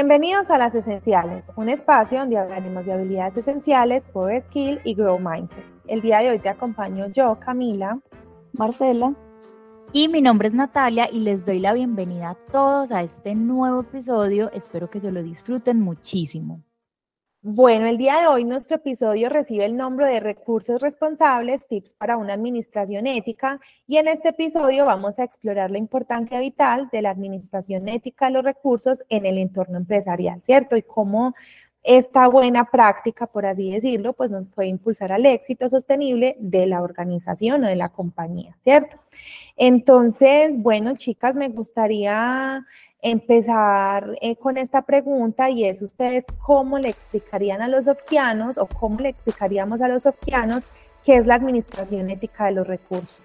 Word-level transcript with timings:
Bienvenidos 0.00 0.48
a 0.50 0.58
Las 0.58 0.76
Esenciales, 0.76 1.50
un 1.56 1.68
espacio 1.68 2.20
donde 2.20 2.38
hablaremos 2.38 2.86
de 2.86 2.92
habilidades 2.92 3.36
esenciales, 3.36 4.04
Power 4.12 4.40
Skill 4.40 4.80
y 4.84 4.94
Grow 4.94 5.18
Mindset. 5.18 5.64
El 5.88 6.02
día 6.02 6.20
de 6.20 6.30
hoy 6.30 6.38
te 6.38 6.48
acompaño 6.48 7.08
yo, 7.08 7.36
Camila, 7.40 7.98
Marcela 8.52 9.12
y 9.92 10.06
mi 10.06 10.20
nombre 10.20 10.46
es 10.46 10.54
Natalia 10.54 11.08
y 11.10 11.18
les 11.18 11.44
doy 11.44 11.58
la 11.58 11.72
bienvenida 11.72 12.30
a 12.30 12.34
todos 12.52 12.92
a 12.92 13.02
este 13.02 13.34
nuevo 13.34 13.80
episodio. 13.80 14.52
Espero 14.52 14.88
que 14.88 15.00
se 15.00 15.10
lo 15.10 15.20
disfruten 15.20 15.80
muchísimo. 15.80 16.62
Bueno, 17.40 17.86
el 17.86 17.98
día 17.98 18.18
de 18.18 18.26
hoy 18.26 18.42
nuestro 18.42 18.76
episodio 18.76 19.28
recibe 19.28 19.64
el 19.64 19.76
nombre 19.76 20.08
de 20.08 20.18
Recursos 20.18 20.82
Responsables, 20.82 21.68
Tips 21.68 21.94
para 21.94 22.16
una 22.16 22.34
Administración 22.34 23.06
Ética 23.06 23.60
y 23.86 23.98
en 23.98 24.08
este 24.08 24.30
episodio 24.30 24.84
vamos 24.86 25.20
a 25.20 25.22
explorar 25.22 25.70
la 25.70 25.78
importancia 25.78 26.40
vital 26.40 26.88
de 26.90 27.00
la 27.00 27.10
administración 27.10 27.88
ética 27.88 28.26
de 28.26 28.32
los 28.32 28.44
recursos 28.44 29.04
en 29.08 29.24
el 29.24 29.38
entorno 29.38 29.76
empresarial, 29.76 30.40
¿cierto? 30.42 30.76
Y 30.76 30.82
cómo 30.82 31.36
esta 31.84 32.26
buena 32.26 32.64
práctica, 32.64 33.28
por 33.28 33.46
así 33.46 33.70
decirlo, 33.70 34.14
pues 34.14 34.32
nos 34.32 34.48
puede 34.48 34.68
impulsar 34.68 35.12
al 35.12 35.24
éxito 35.24 35.70
sostenible 35.70 36.36
de 36.40 36.66
la 36.66 36.82
organización 36.82 37.62
o 37.62 37.68
de 37.68 37.76
la 37.76 37.90
compañía, 37.90 38.56
¿cierto? 38.62 38.96
Entonces, 39.56 40.60
bueno, 40.60 40.96
chicas, 40.96 41.36
me 41.36 41.48
gustaría 41.50 42.66
empezar 43.00 44.18
eh, 44.20 44.36
con 44.36 44.56
esta 44.56 44.82
pregunta 44.82 45.50
y 45.50 45.64
es 45.64 45.82
ustedes 45.82 46.26
cómo 46.44 46.78
le 46.78 46.88
explicarían 46.88 47.62
a 47.62 47.68
los 47.68 47.84
sofquianos 47.84 48.58
o 48.58 48.66
cómo 48.66 49.00
le 49.00 49.08
explicaríamos 49.08 49.80
a 49.82 49.88
los 49.88 50.02
sofquianos 50.02 50.64
qué 51.04 51.16
es 51.16 51.26
la 51.26 51.36
administración 51.36 52.10
ética 52.10 52.46
de 52.46 52.52
los 52.52 52.66
recursos. 52.66 53.22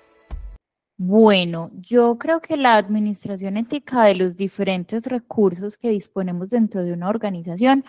Bueno, 0.95 1.71
yo 1.73 2.17
creo 2.19 2.39
que 2.39 2.55
la 2.55 2.75
administración 2.75 3.57
ética 3.57 4.03
de 4.03 4.15
los 4.15 4.37
diferentes 4.37 5.07
recursos 5.07 5.77
que 5.77 5.89
disponemos 5.89 6.49
dentro 6.49 6.83
de 6.83 6.93
una 6.93 7.09
organización 7.09 7.83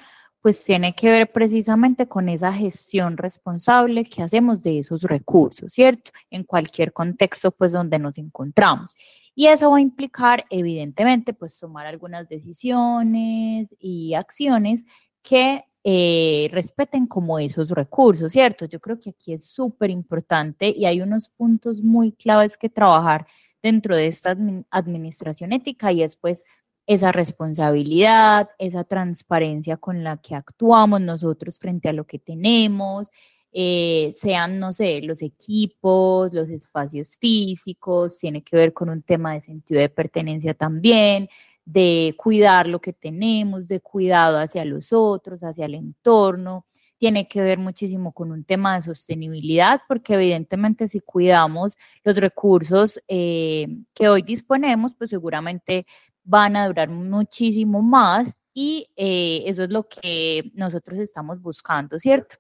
pues 0.45 0.63
tiene 0.63 0.95
que 0.95 1.11
ver 1.11 1.33
precisamente 1.33 2.07
con 2.07 2.29
esa 2.29 2.53
gestión 2.53 3.17
responsable 3.17 4.05
que 4.05 4.23
hacemos 4.23 4.63
de 4.63 4.81
esos 4.81 5.01
recursos, 5.01 5.73
¿cierto? 5.73 6.11
En 6.31 6.45
cualquier 6.45 6.93
contexto, 6.93 7.51
pues, 7.51 7.73
donde 7.73 7.98
nos 7.98 8.19
encontramos. 8.19 8.95
Y 9.35 9.47
eso 9.49 9.71
va 9.71 9.79
a 9.79 9.81
implicar, 9.81 10.45
evidentemente, 10.51 11.33
pues, 11.35 11.59
tomar 11.59 11.87
algunas 11.87 12.29
decisiones 12.29 13.75
y 13.81 14.15
acciones 14.15 14.85
que 15.23 15.65
eh, 15.85 16.49
respeten 16.53 17.07
como 17.07 17.39
esos 17.39 17.71
recursos, 17.71 18.33
¿cierto? 18.33 18.65
Yo 18.67 18.81
creo 18.81 18.99
que 18.99 19.11
aquí 19.11 19.35
es 19.35 19.47
súper 19.47 19.91
importante 19.91 20.73
y 20.75 20.87
hay 20.87 21.03
unos 21.03 21.29
puntos 21.29 21.83
muy 21.83 22.13
claves 22.13 22.57
que 22.57 22.71
trabajar 22.71 23.27
dentro 23.63 23.97
de 23.97 24.07
esta 24.07 24.37
administración 24.71 25.53
ética 25.53 25.93
y 25.93 26.03
es 26.03 26.17
pues 26.17 26.45
esa 26.87 27.13
responsabilidad, 27.13 28.51
esa 28.59 28.85
transparencia 28.85 29.77
con 29.79 30.05
la 30.05 30.19
que 30.19 30.35
actuamos 30.35 31.01
nosotros 31.01 31.59
frente 31.59 31.89
a 31.89 31.93
lo 31.95 32.07
que 32.07 32.19
tenemos, 32.19 33.11
eh, 33.57 34.13
sean, 34.17 34.59
no 34.59 34.73
sé, 34.73 35.01
los 35.03 35.23
equipos, 35.23 36.33
los 36.35 36.49
espacios 36.51 37.17
físicos, 37.19 38.19
tiene 38.19 38.43
que 38.43 38.57
ver 38.57 38.73
con 38.73 38.91
un 38.91 39.03
tema 39.03 39.35
de 39.35 39.41
sentido 39.43 39.81
de 39.81 39.89
pertenencia 39.89 40.55
también, 40.55 41.29
de 41.65 42.15
cuidar 42.19 42.67
lo 42.67 42.81
que 42.81 42.93
tenemos, 42.93 43.69
de 43.69 43.81
cuidado 43.81 44.39
hacia 44.39 44.65
los 44.65 44.93
otros, 44.93 45.45
hacia 45.45 45.67
el 45.67 45.77
entorno. 45.77 46.67
Tiene 46.99 47.29
que 47.29 47.43
ver 47.43 47.59
muchísimo 47.59 48.13
con 48.13 48.33
un 48.33 48.45
tema 48.45 48.75
de 48.75 48.83
sostenibilidad, 48.83 49.83
porque 49.87 50.15
evidentemente 50.15 50.89
si 50.89 50.99
cuidamos 51.01 51.77
los 52.03 52.17
recursos 52.17 53.01
eh, 53.07 53.69
que 53.95 54.09
hoy 54.09 54.23
disponemos, 54.23 54.95
pues 54.97 55.11
seguramente 55.11 55.87
van 56.25 56.57
a 56.57 56.67
durar 56.67 56.89
muchísimo 56.91 57.83
más 57.83 58.35
y 58.53 58.89
eh, 58.97 59.45
eso 59.47 59.65
es 59.65 59.71
lo 59.71 59.89
que 59.89 60.51
nosotros 60.55 60.98
estamos 60.98 61.41
buscando, 61.41 62.01
¿cierto? 62.01 62.37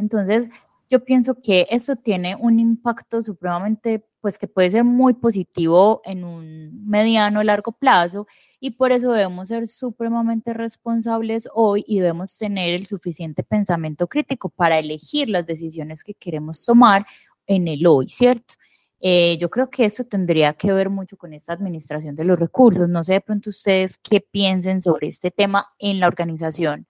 Entonces, 0.00 0.48
yo 0.88 1.04
pienso 1.04 1.36
que 1.40 1.66
esto 1.70 1.94
tiene 1.94 2.34
un 2.34 2.58
impacto 2.58 3.22
supremamente, 3.22 4.04
pues 4.20 4.38
que 4.38 4.48
puede 4.48 4.70
ser 4.72 4.82
muy 4.82 5.14
positivo 5.14 6.00
en 6.04 6.24
un 6.24 6.84
mediano 6.84 7.40
o 7.40 7.42
largo 7.44 7.72
plazo 7.72 8.26
y 8.58 8.72
por 8.72 8.90
eso 8.90 9.12
debemos 9.12 9.48
ser 9.48 9.68
supremamente 9.68 10.52
responsables 10.52 11.48
hoy 11.54 11.84
y 11.86 12.00
debemos 12.00 12.36
tener 12.36 12.74
el 12.74 12.86
suficiente 12.86 13.44
pensamiento 13.44 14.08
crítico 14.08 14.48
para 14.48 14.80
elegir 14.80 15.28
las 15.28 15.46
decisiones 15.46 16.02
que 16.02 16.14
queremos 16.14 16.64
tomar 16.64 17.06
en 17.46 17.68
el 17.68 17.86
hoy, 17.86 18.08
¿cierto? 18.08 18.54
Eh, 19.00 19.38
yo 19.38 19.48
creo 19.48 19.70
que 19.70 19.84
eso 19.84 20.04
tendría 20.04 20.52
que 20.54 20.72
ver 20.72 20.90
mucho 20.90 21.16
con 21.16 21.32
esta 21.32 21.52
administración 21.52 22.16
de 22.16 22.24
los 22.24 22.38
recursos. 22.38 22.88
No 22.88 23.04
sé 23.04 23.14
de 23.14 23.20
pronto 23.20 23.50
ustedes 23.50 23.96
qué 23.98 24.20
piensen 24.20 24.82
sobre 24.82 25.08
este 25.08 25.30
tema 25.30 25.68
en 25.78 26.00
la 26.00 26.08
organización. 26.08 26.86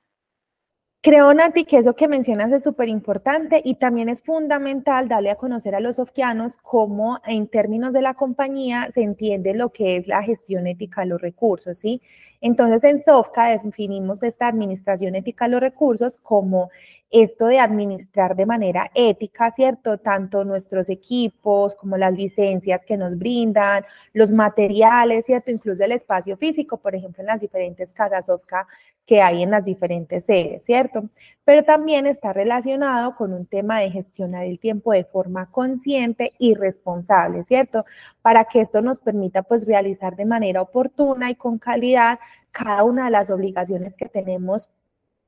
Creo, 1.02 1.32
Nati, 1.32 1.64
que 1.64 1.78
eso 1.78 1.96
que 1.96 2.08
mencionas 2.08 2.52
es 2.52 2.62
súper 2.62 2.90
importante 2.90 3.62
y 3.64 3.76
también 3.76 4.10
es 4.10 4.22
fundamental 4.22 5.08
darle 5.08 5.30
a 5.30 5.36
conocer 5.36 5.74
a 5.74 5.80
los 5.80 5.96
sofquianos 5.96 6.58
cómo 6.58 7.20
en 7.26 7.48
términos 7.48 7.94
de 7.94 8.02
la 8.02 8.12
compañía 8.12 8.90
se 8.92 9.00
entiende 9.02 9.54
lo 9.54 9.70
que 9.70 9.96
es 9.96 10.06
la 10.06 10.22
gestión 10.22 10.66
ética 10.66 11.00
de 11.00 11.06
los 11.06 11.22
recursos, 11.22 11.78
¿sí? 11.78 12.02
Entonces, 12.42 12.84
en 12.84 13.02
Sofca 13.02 13.46
definimos 13.48 14.22
esta 14.22 14.48
administración 14.48 15.14
ética 15.14 15.46
de 15.46 15.52
los 15.52 15.60
recursos 15.62 16.18
como 16.22 16.68
esto 17.10 17.46
de 17.46 17.58
administrar 17.58 18.36
de 18.36 18.46
manera 18.46 18.90
ética, 18.94 19.50
¿cierto? 19.50 19.98
Tanto 19.98 20.44
nuestros 20.44 20.88
equipos 20.88 21.74
como 21.74 21.96
las 21.96 22.14
licencias 22.14 22.84
que 22.84 22.96
nos 22.96 23.18
brindan, 23.18 23.84
los 24.12 24.30
materiales, 24.30 25.26
¿cierto? 25.26 25.50
Incluso 25.50 25.82
el 25.84 25.92
espacio 25.92 26.36
físico, 26.36 26.76
por 26.76 26.94
ejemplo, 26.94 27.22
en 27.22 27.26
las 27.26 27.40
diferentes 27.40 27.92
casas 27.92 28.28
OFCA 28.28 28.66
que 29.06 29.22
hay 29.22 29.42
en 29.42 29.50
las 29.50 29.64
diferentes 29.64 30.24
sedes, 30.26 30.64
¿cierto? 30.64 31.08
Pero 31.44 31.64
también 31.64 32.06
está 32.06 32.32
relacionado 32.32 33.16
con 33.16 33.32
un 33.32 33.44
tema 33.44 33.80
de 33.80 33.90
gestionar 33.90 34.44
el 34.44 34.60
tiempo 34.60 34.92
de 34.92 35.04
forma 35.04 35.50
consciente 35.50 36.32
y 36.38 36.54
responsable, 36.54 37.42
¿cierto? 37.42 37.84
Para 38.22 38.44
que 38.44 38.60
esto 38.60 38.82
nos 38.82 39.00
permita 39.00 39.42
pues 39.42 39.66
realizar 39.66 40.14
de 40.14 40.26
manera 40.26 40.62
oportuna 40.62 41.28
y 41.28 41.34
con 41.34 41.58
calidad 41.58 42.20
cada 42.52 42.84
una 42.84 43.06
de 43.06 43.10
las 43.10 43.30
obligaciones 43.30 43.96
que 43.96 44.08
tenemos 44.08 44.68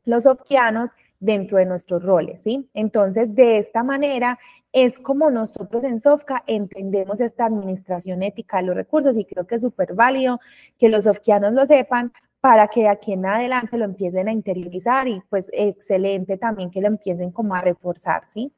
los 0.05 0.27
OFCIanos 0.27 0.91
dentro 1.23 1.59
de 1.59 1.67
nuestros 1.67 2.03
roles, 2.03 2.41
¿sí? 2.43 2.69
Entonces, 2.75 3.35
de 3.35 3.59
esta 3.59 3.85
manera 3.85 4.39
es 4.73 4.99
como 4.99 5.31
nosotros 5.31 5.85
en 5.85 6.01
Sofca 6.01 6.43
entendemos 6.47 7.21
esta 7.21 7.47
administración 7.47 8.23
ética 8.23 8.57
de 8.57 8.65
los 8.65 8.77
recursos 8.77 9.17
y 9.17 9.25
creo 9.25 9.47
que 9.47 9.55
es 9.57 9.63
súper 9.63 9.95
válido 9.95 10.41
que 10.79 10.89
los 10.89 11.05
sofquianos 11.05 11.53
lo 11.53 11.67
sepan 11.67 12.13
para 12.41 12.67
que 12.69 12.81
de 12.81 12.89
aquí 12.89 13.13
en 13.13 13.25
adelante 13.25 13.79
lo 13.79 13.85
empiecen 13.85 14.29
a 14.29 14.33
interiorizar 14.33 15.07
y 15.07 15.23
pues 15.31 15.49
excelente 15.53 16.39
también 16.39 16.71
que 16.71 16.81
lo 16.81 16.89
empiecen 16.89 17.31
como 17.31 17.55
a 17.55 17.61
reforzar, 17.61 18.27
¿sí? 18.27 18.53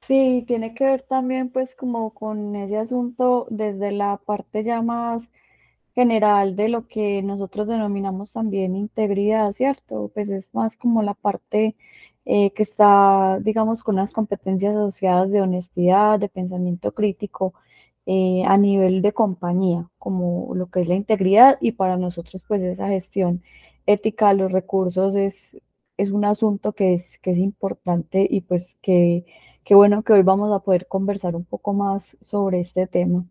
Sí, 0.00 0.44
tiene 0.46 0.74
que 0.74 0.84
ver 0.84 1.02
también 1.02 1.50
pues 1.50 1.74
como 1.74 2.14
con 2.14 2.54
ese 2.54 2.76
asunto 2.78 3.46
desde 3.50 3.90
la 3.92 4.16
parte 4.18 4.62
ya 4.62 4.80
más 4.80 5.30
general 6.00 6.56
de 6.56 6.68
lo 6.68 6.86
que 6.88 7.22
nosotros 7.22 7.68
denominamos 7.68 8.32
también 8.32 8.76
integridad, 8.76 9.52
¿cierto? 9.52 10.10
Pues 10.14 10.30
es 10.30 10.52
más 10.54 10.76
como 10.76 11.02
la 11.02 11.14
parte 11.14 11.76
eh, 12.24 12.52
que 12.52 12.62
está, 12.62 13.38
digamos, 13.40 13.82
con 13.82 13.96
unas 13.96 14.12
competencias 14.12 14.74
asociadas 14.74 15.30
de 15.32 15.42
honestidad, 15.42 16.18
de 16.18 16.28
pensamiento 16.28 16.92
crítico 16.92 17.54
eh, 18.06 18.42
a 18.46 18.56
nivel 18.56 19.02
de 19.02 19.12
compañía, 19.12 19.88
como 19.98 20.54
lo 20.54 20.66
que 20.70 20.80
es 20.80 20.88
la 20.88 20.94
integridad 20.96 21.58
y 21.60 21.72
para 21.72 21.96
nosotros 21.96 22.44
pues 22.48 22.62
esa 22.62 22.88
gestión 22.88 23.42
ética 23.86 24.28
de 24.28 24.34
los 24.36 24.52
recursos 24.52 25.14
es, 25.14 25.56
es 25.96 26.10
un 26.10 26.24
asunto 26.24 26.72
que 26.72 26.94
es, 26.94 27.18
que 27.18 27.30
es 27.32 27.38
importante 27.38 28.26
y 28.28 28.40
pues 28.42 28.78
que, 28.82 29.26
que 29.64 29.74
bueno 29.74 30.02
que 30.02 30.12
hoy 30.14 30.22
vamos 30.22 30.52
a 30.52 30.60
poder 30.60 30.86
conversar 30.88 31.36
un 31.36 31.44
poco 31.44 31.72
más 31.74 32.16
sobre 32.20 32.60
este 32.60 32.86
tema. 32.86 33.26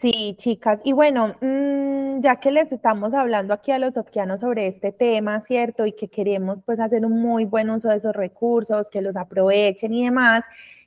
Sí, 0.00 0.36
chicas. 0.38 0.80
Y 0.84 0.92
bueno, 0.92 1.34
mm, 1.40 2.20
ya 2.20 2.36
que 2.36 2.52
les 2.52 2.70
estamos 2.70 3.14
hablando 3.14 3.52
aquí 3.52 3.72
a 3.72 3.78
los 3.80 3.94
sofquianos 3.94 4.40
sobre 4.40 4.68
este 4.68 4.92
tema, 4.92 5.40
¿cierto? 5.40 5.86
Y 5.86 5.92
que 5.92 6.06
queremos 6.08 6.58
pues 6.64 6.78
hacer 6.78 7.04
un 7.04 7.20
muy 7.20 7.44
buen 7.44 7.68
uso 7.68 7.88
de 7.88 7.96
esos 7.96 8.14
recursos, 8.14 8.88
que 8.90 9.02
los 9.02 9.16
aprovechen 9.16 9.92
y 9.92 10.04
demás, 10.04 10.44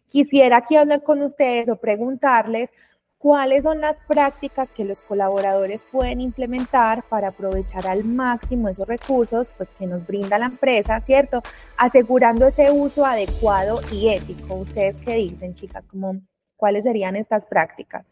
quisiera 0.07 0.57
aquí 0.57 0.77
hablar 0.77 1.03
con 1.03 1.21
ustedes 1.23 1.67
o 1.67 1.75
preguntarles 1.75 2.71
cuáles 3.17 3.65
son 3.65 3.81
las 3.81 3.99
prácticas 4.07 4.71
que 4.71 4.85
los 4.85 5.01
colaboradores 5.01 5.83
pueden 5.91 6.21
implementar 6.21 7.03
para 7.09 7.29
aprovechar 7.29 7.87
al 7.87 8.05
máximo 8.05 8.69
esos 8.69 8.87
recursos 8.87 9.51
pues, 9.57 9.69
que 9.77 9.87
nos 9.87 10.07
brinda 10.07 10.39
la 10.39 10.45
empresa, 10.45 11.01
¿cierto? 11.01 11.41
Asegurando 11.77 12.47
ese 12.47 12.71
uso 12.71 13.05
adecuado 13.05 13.81
y 13.91 14.09
ético. 14.09 14.55
¿Ustedes 14.55 14.95
qué 15.05 15.15
dicen, 15.15 15.53
chicas? 15.53 15.85
¿Cómo, 15.87 16.21
¿Cuáles 16.55 16.85
serían 16.85 17.17
estas 17.17 17.45
prácticas? 17.45 18.10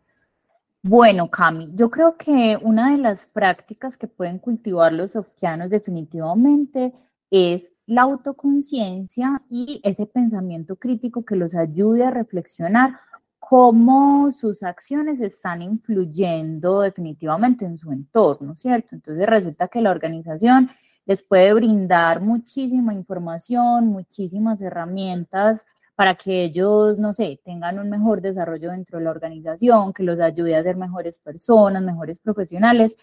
Bueno, 0.83 1.29
Cami, 1.29 1.71
yo 1.75 1.89
creo 1.91 2.15
que 2.15 2.57
una 2.61 2.91
de 2.91 2.97
las 2.97 3.25
prácticas 3.25 3.97
que 3.97 4.07
pueden 4.07 4.39
cultivar 4.39 4.93
los 4.93 5.11
sofquianos 5.11 5.69
definitivamente 5.69 6.93
es 7.29 7.69
la 7.85 8.03
autoconciencia 8.03 9.41
y 9.49 9.81
ese 9.83 10.05
pensamiento 10.05 10.77
crítico 10.77 11.25
que 11.25 11.35
los 11.35 11.53
ayude 11.53 12.05
a 12.05 12.11
reflexionar 12.11 12.97
cómo 13.39 14.31
sus 14.31 14.63
acciones 14.63 15.19
están 15.19 15.61
influyendo 15.61 16.81
definitivamente 16.81 17.65
en 17.65 17.77
su 17.77 17.91
entorno, 17.91 18.55
¿cierto? 18.55 18.89
Entonces 18.95 19.25
resulta 19.25 19.67
que 19.67 19.81
la 19.81 19.91
organización 19.91 20.69
les 21.05 21.23
puede 21.23 21.53
brindar 21.53 22.21
muchísima 22.21 22.93
información, 22.93 23.87
muchísimas 23.87 24.61
herramientas 24.61 25.65
para 25.99 26.15
que 26.15 26.45
ellos, 26.45 26.97
no 26.97 27.13
sé, 27.13 27.41
tengan 27.43 27.77
un 27.77 27.89
mejor 27.89 28.21
desarrollo 28.21 28.71
dentro 28.71 28.99
de 28.99 29.03
la 29.03 29.11
organización, 29.11 29.91
que 29.91 30.03
los 30.03 30.17
ayude 30.21 30.55
a 30.55 30.63
ser 30.63 30.77
mejores 30.77 31.19
personas, 31.19 31.83
mejores 31.83 32.19
profesionales. 32.19 32.95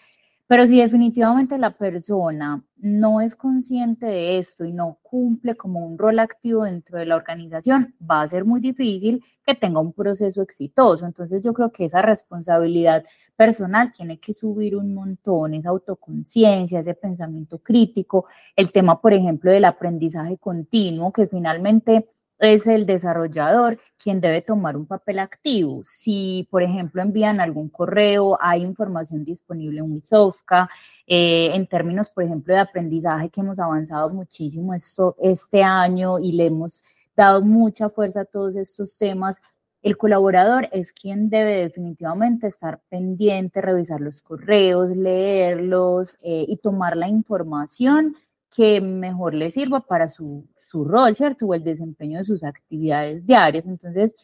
Pero 0.46 0.66
si 0.66 0.78
definitivamente 0.78 1.58
la 1.58 1.76
persona 1.76 2.64
no 2.78 3.20
es 3.20 3.36
consciente 3.36 4.06
de 4.06 4.38
esto 4.38 4.64
y 4.64 4.72
no 4.72 4.98
cumple 5.02 5.56
como 5.56 5.84
un 5.84 5.98
rol 5.98 6.18
activo 6.20 6.64
dentro 6.64 6.98
de 6.98 7.04
la 7.04 7.16
organización, 7.16 7.94
va 8.00 8.22
a 8.22 8.28
ser 8.28 8.46
muy 8.46 8.62
difícil 8.62 9.22
que 9.44 9.54
tenga 9.54 9.78
un 9.80 9.92
proceso 9.92 10.40
exitoso. 10.40 11.04
Entonces 11.04 11.42
yo 11.42 11.52
creo 11.52 11.70
que 11.70 11.84
esa 11.84 12.00
responsabilidad 12.00 13.04
personal 13.36 13.92
tiene 13.92 14.18
que 14.18 14.32
subir 14.32 14.74
un 14.74 14.94
montón, 14.94 15.52
esa 15.52 15.68
autoconciencia, 15.68 16.80
ese 16.80 16.94
pensamiento 16.94 17.58
crítico, 17.58 18.24
el 18.56 18.72
tema, 18.72 19.02
por 19.02 19.12
ejemplo, 19.12 19.50
del 19.50 19.66
aprendizaje 19.66 20.38
continuo, 20.38 21.12
que 21.12 21.26
finalmente 21.26 22.08
es 22.38 22.66
el 22.66 22.86
desarrollador 22.86 23.78
quien 24.02 24.20
debe 24.20 24.42
tomar 24.42 24.76
un 24.76 24.86
papel 24.86 25.18
activo. 25.18 25.82
Si, 25.84 26.46
por 26.50 26.62
ejemplo, 26.62 27.02
envían 27.02 27.40
algún 27.40 27.68
correo, 27.68 28.38
hay 28.40 28.62
información 28.62 29.24
disponible 29.24 29.80
en 29.80 29.92
Wisofka, 29.92 30.68
eh, 31.06 31.50
en 31.54 31.66
términos, 31.66 32.10
por 32.10 32.24
ejemplo, 32.24 32.54
de 32.54 32.60
aprendizaje 32.60 33.30
que 33.30 33.40
hemos 33.40 33.58
avanzado 33.58 34.10
muchísimo 34.10 34.74
esto, 34.74 35.16
este 35.20 35.62
año 35.62 36.18
y 36.18 36.32
le 36.32 36.46
hemos 36.46 36.84
dado 37.16 37.42
mucha 37.42 37.88
fuerza 37.88 38.22
a 38.22 38.24
todos 38.24 38.56
estos 38.56 38.96
temas. 38.98 39.40
El 39.82 39.96
colaborador 39.96 40.68
es 40.72 40.92
quien 40.92 41.30
debe 41.30 41.62
definitivamente 41.62 42.48
estar 42.48 42.80
pendiente, 42.88 43.60
revisar 43.60 44.00
los 44.00 44.20
correos, 44.20 44.90
leerlos 44.96 46.16
eh, 46.22 46.44
y 46.48 46.56
tomar 46.56 46.96
la 46.96 47.08
información 47.08 48.16
que 48.54 48.80
mejor 48.80 49.34
le 49.34 49.50
sirva 49.50 49.80
para 49.80 50.08
su, 50.08 50.44
su 50.76 50.84
rol, 50.84 51.16
¿cierto? 51.16 51.46
O 51.46 51.54
el 51.54 51.64
desempeño 51.64 52.18
de 52.18 52.24
sus 52.26 52.44
actividades 52.44 53.24
diarias. 53.24 53.66
Entonces, 53.66 54.14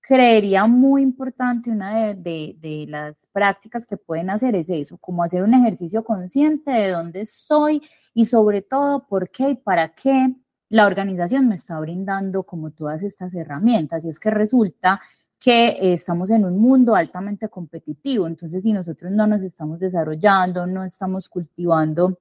creería 0.00 0.66
muy 0.66 1.02
importante 1.02 1.70
una 1.70 2.14
de, 2.14 2.56
de, 2.60 2.86
las 2.88 3.14
prácticas 3.32 3.86
que 3.86 3.96
pueden 3.96 4.28
hacer 4.28 4.54
es 4.56 4.68
eso, 4.68 4.98
como 4.98 5.22
hacer 5.22 5.42
un 5.42 5.54
ejercicio 5.54 6.04
consciente 6.04 6.70
de 6.70 6.90
dónde 6.90 7.22
estoy 7.22 7.80
y 8.12 8.26
sobre 8.26 8.60
todo 8.62 9.06
por 9.06 9.30
qué 9.30 9.50
y 9.50 9.54
para 9.54 9.94
qué 9.94 10.34
la 10.68 10.86
organización 10.86 11.48
me 11.48 11.54
está 11.54 11.78
brindando 11.80 12.42
como 12.42 12.72
todas 12.72 13.02
estas 13.02 13.34
herramientas. 13.34 14.04
Y 14.04 14.10
es 14.10 14.18
que 14.18 14.30
resulta 14.30 15.00
que 15.38 15.92
estamos 15.92 16.30
en 16.30 16.44
un 16.44 16.58
mundo 16.58 16.94
altamente 16.94 17.48
competitivo, 17.48 18.26
entonces 18.26 18.62
si 18.62 18.72
nosotros 18.72 19.10
no 19.12 19.26
nos 19.26 19.42
estamos 19.42 19.80
desarrollando, 19.80 20.66
no 20.66 20.84
estamos 20.84 21.28
cultivando 21.28 22.18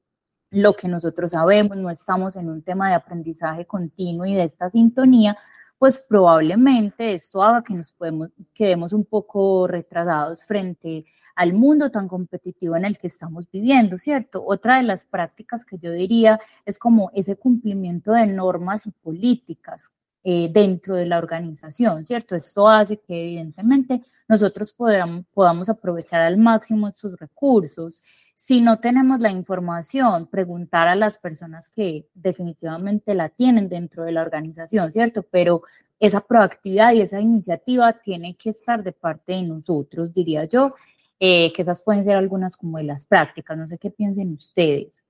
lo 0.52 0.76
que 0.76 0.88
nosotros 0.88 1.32
sabemos, 1.32 1.78
no 1.78 1.90
estamos 1.90 2.36
en 2.36 2.50
un 2.50 2.62
tema 2.62 2.90
de 2.90 2.96
aprendizaje 2.96 3.66
continuo 3.66 4.26
y 4.26 4.36
de 4.36 4.44
esta 4.44 4.70
sintonía, 4.70 5.38
pues 5.80 5.98
probablemente 5.98 7.14
esto 7.14 7.42
haga 7.42 7.64
que 7.64 7.74
nos 7.74 7.92
podemos, 7.94 8.30
quedemos 8.54 8.94
un 8.94 9.06
poco 9.06 9.66
retrasados 9.66 10.44
frente 10.44 11.06
al 11.36 11.54
mundo 11.54 11.90
tan 11.90 12.08
competitivo 12.08 12.76
en 12.76 12.86
el 12.86 13.00
que 13.00 13.08
estamos 13.08 13.50
viviendo, 13.50 13.98
¿cierto? 13.98 14.44
Otra 14.46 14.78
de 14.78 14.84
las 14.84 15.06
prácticas 15.06 15.66
que 15.66 15.80
yo 15.80 15.92
diría 15.92 16.40
es 16.66 16.78
como 16.78 17.10
ese 17.16 17.36
cumplimiento 17.38 18.12
de 18.12 18.28
normas 18.28 18.86
y 18.86 18.92
políticas 18.92 19.92
eh, 20.24 20.50
dentro 20.52 20.96
de 20.96 21.06
la 21.06 21.18
organización, 21.18 22.06
¿cierto? 22.06 22.36
Esto 22.36 22.70
hace 22.70 22.98
que 22.98 23.24
evidentemente 23.24 24.02
nosotros 24.28 24.72
podamos, 24.72 25.26
podamos 25.34 25.70
aprovechar 25.70 26.22
al 26.22 26.38
máximo 26.38 26.88
estos 26.88 27.20
recursos 27.20 28.04
si 28.44 28.60
no 28.60 28.80
tenemos 28.80 29.20
la 29.20 29.30
información, 29.30 30.26
preguntar 30.26 30.88
a 30.88 30.96
las 30.96 31.20
personas 31.20 31.70
que 31.70 32.08
definitivamente 32.16 33.14
la 33.14 33.30
tienen 33.30 33.70
dentro 33.70 34.04
de 34.04 34.14
la 34.14 34.24
organización, 34.24 34.92
¿cierto? 34.92 35.22
Pero 35.22 35.62
esa 36.00 36.22
proactividad 36.22 36.94
y 36.94 37.02
esa 37.02 37.22
iniciativa 37.22 37.94
tiene 37.94 38.36
que 38.36 38.50
estar 38.50 38.84
de 38.84 38.94
parte 38.94 39.34
de 39.34 39.44
nosotros, 39.44 40.12
diría 40.12 40.46
yo, 40.46 40.74
eh, 41.20 41.54
que 41.54 41.62
esas 41.62 41.84
pueden 41.84 42.04
ser 42.04 42.16
algunas 42.16 42.58
como 42.58 42.80
de 42.80 42.86
las 42.86 43.06
prácticas, 43.06 43.56
no 43.56 43.68
sé 43.68 43.78
qué 43.78 43.92
piensen 43.92 44.34
ustedes. 44.34 45.01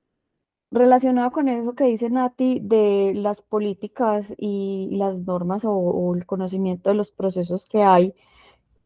Relacionado 0.71 1.31
con 1.31 1.49
eso 1.49 1.73
que 1.75 1.83
dice 1.83 2.09
Nati 2.09 2.61
de 2.61 3.11
las 3.13 3.41
políticas 3.41 4.33
y 4.37 4.87
las 4.91 5.21
normas 5.23 5.63
o, 5.65 6.15
el 6.15 6.25
conocimiento 6.25 6.89
de 6.89 6.95
los 6.95 7.11
procesos 7.11 7.65
que 7.65 7.83
hay, 7.83 8.15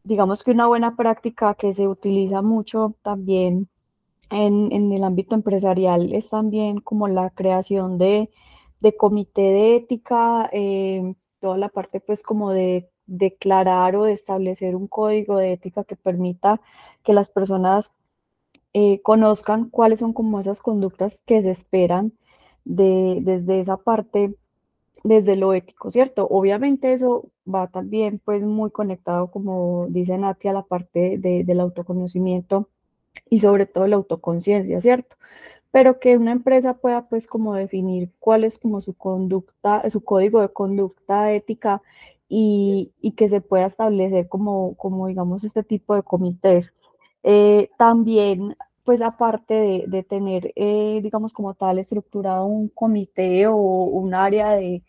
digamos 0.02 0.42
que 0.42 0.50
una 0.50 0.66
buena 0.66 0.96
práctica 0.96 1.54
que 1.54 1.72
se 1.72 1.86
utiliza 1.86 2.42
mucho 2.42 2.96
también 3.02 3.68
en, 4.30 4.92
el 4.92 5.04
ámbito 5.04 5.36
empresarial 5.36 6.12
es 6.12 6.28
también 6.28 6.80
como 6.80 7.06
la 7.06 7.30
creación 7.30 7.98
de, 7.98 8.30
comité 8.98 9.42
de 9.42 9.76
ética, 9.76 10.50
eh, 10.52 11.14
toda 11.38 11.56
la 11.56 11.68
parte 11.68 12.00
pues 12.00 12.24
como 12.24 12.50
de 12.52 12.90
declarar 13.06 13.94
o 13.94 14.04
de 14.04 14.12
establecer 14.12 14.74
un 14.74 14.88
código 14.88 15.36
de 15.38 15.52
ética 15.52 15.84
que 15.84 15.94
permita 15.94 16.60
que 17.04 17.12
las 17.12 17.30
personas 17.30 17.92
eh, 18.78 19.00
conozcan 19.00 19.70
cuáles 19.70 20.00
son 20.00 20.12
como 20.12 20.38
esas 20.38 20.60
conductas 20.60 21.22
que 21.24 21.40
se 21.40 21.50
esperan 21.50 22.12
de, 22.66 23.20
desde 23.22 23.60
esa 23.60 23.78
parte, 23.78 24.34
desde 25.02 25.34
lo 25.34 25.54
ético, 25.54 25.90
¿cierto? 25.90 26.28
Obviamente 26.28 26.92
eso 26.92 27.24
va 27.48 27.68
también 27.68 28.20
pues 28.22 28.44
muy 28.44 28.70
conectado, 28.70 29.30
como 29.30 29.86
dice 29.88 30.18
Natia, 30.18 30.50
a 30.50 30.54
la 30.54 30.62
parte 30.62 31.16
del 31.16 31.60
autoconocimiento 31.60 32.68
y 33.30 33.38
sobre 33.38 33.64
todo 33.64 33.86
la 33.86 33.96
autoconciencia, 33.96 34.78
¿cierto? 34.82 35.16
Pero 35.70 35.98
que 35.98 36.18
una 36.18 36.32
empresa 36.32 36.74
pueda 36.74 37.08
pues 37.08 37.28
como 37.28 37.54
definir 37.54 38.10
cuál 38.18 38.44
es 38.44 38.58
como 38.58 38.82
su 38.82 38.92
conducta, 38.92 39.88
su 39.88 40.02
código 40.04 40.42
de 40.42 40.50
conducta 40.50 41.32
ética 41.32 41.80
y, 42.28 42.92
que 43.16 43.30
se 43.30 43.40
pueda 43.40 43.64
establecer 43.64 44.28
como, 44.28 44.74
como 44.76 45.06
digamos 45.06 45.44
este 45.44 45.62
tipo 45.62 45.94
de 45.94 46.02
comités. 46.02 46.74
Eh, 47.22 47.70
también 47.78 48.56
pues 48.84 49.02
aparte 49.02 49.84
de, 49.88 50.02
tener, 50.04 50.52
eh, 50.54 51.00
digamos, 51.02 51.32
como 51.32 51.54
tal 51.54 51.78
estructurado 51.80 52.46
un 52.46 52.68
comité 52.68 53.48
o 53.48 53.56
un 53.56 54.14
área 54.14 54.50
de, 54.50 54.82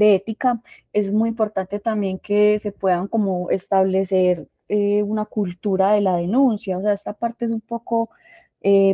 ética, 0.00 0.60
es 0.92 1.12
muy 1.12 1.28
importante 1.28 1.78
también 1.78 2.18
que 2.18 2.58
se 2.58 2.72
puedan 2.72 3.06
como 3.06 3.50
establecer 3.50 4.48
eh, 4.68 5.04
una 5.04 5.26
cultura 5.26 5.92
de 5.92 6.00
la 6.00 6.16
denuncia. 6.16 6.76
O 6.78 6.82
sea, 6.82 6.92
esta 6.92 7.12
parte 7.12 7.44
es 7.44 7.52
un 7.52 7.60
poco 7.60 8.10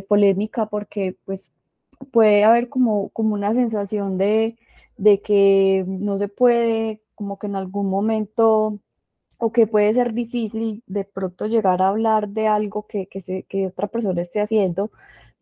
polémica 0.07 0.65
porque 0.67 1.15
pues 1.25 1.53
puede 2.11 2.43
haber 2.43 2.69
como, 2.69 3.09
como 3.09 3.33
una 3.33 3.53
sensación 3.53 4.17
de, 4.17 4.57
de 4.97 5.21
que 5.21 5.83
no 5.87 6.17
se 6.17 6.27
puede, 6.27 7.01
como 7.15 7.39
que 7.39 7.47
en 7.47 7.55
algún 7.55 7.89
momento 7.89 8.79
o 9.41 9.51
que 9.51 9.67
puede 9.67 9.93
ser 9.93 10.13
difícil 10.13 10.83
de 10.87 11.03
pronto 11.03 11.47
llegar 11.47 11.81
a 11.81 11.89
hablar 11.89 12.29
de 12.29 12.47
algo 12.47 12.85
que, 12.87 13.07
que, 13.07 13.67
otra 13.67 13.87
persona 13.87 14.21
esté 14.21 14.39
haciendo, 14.41 14.91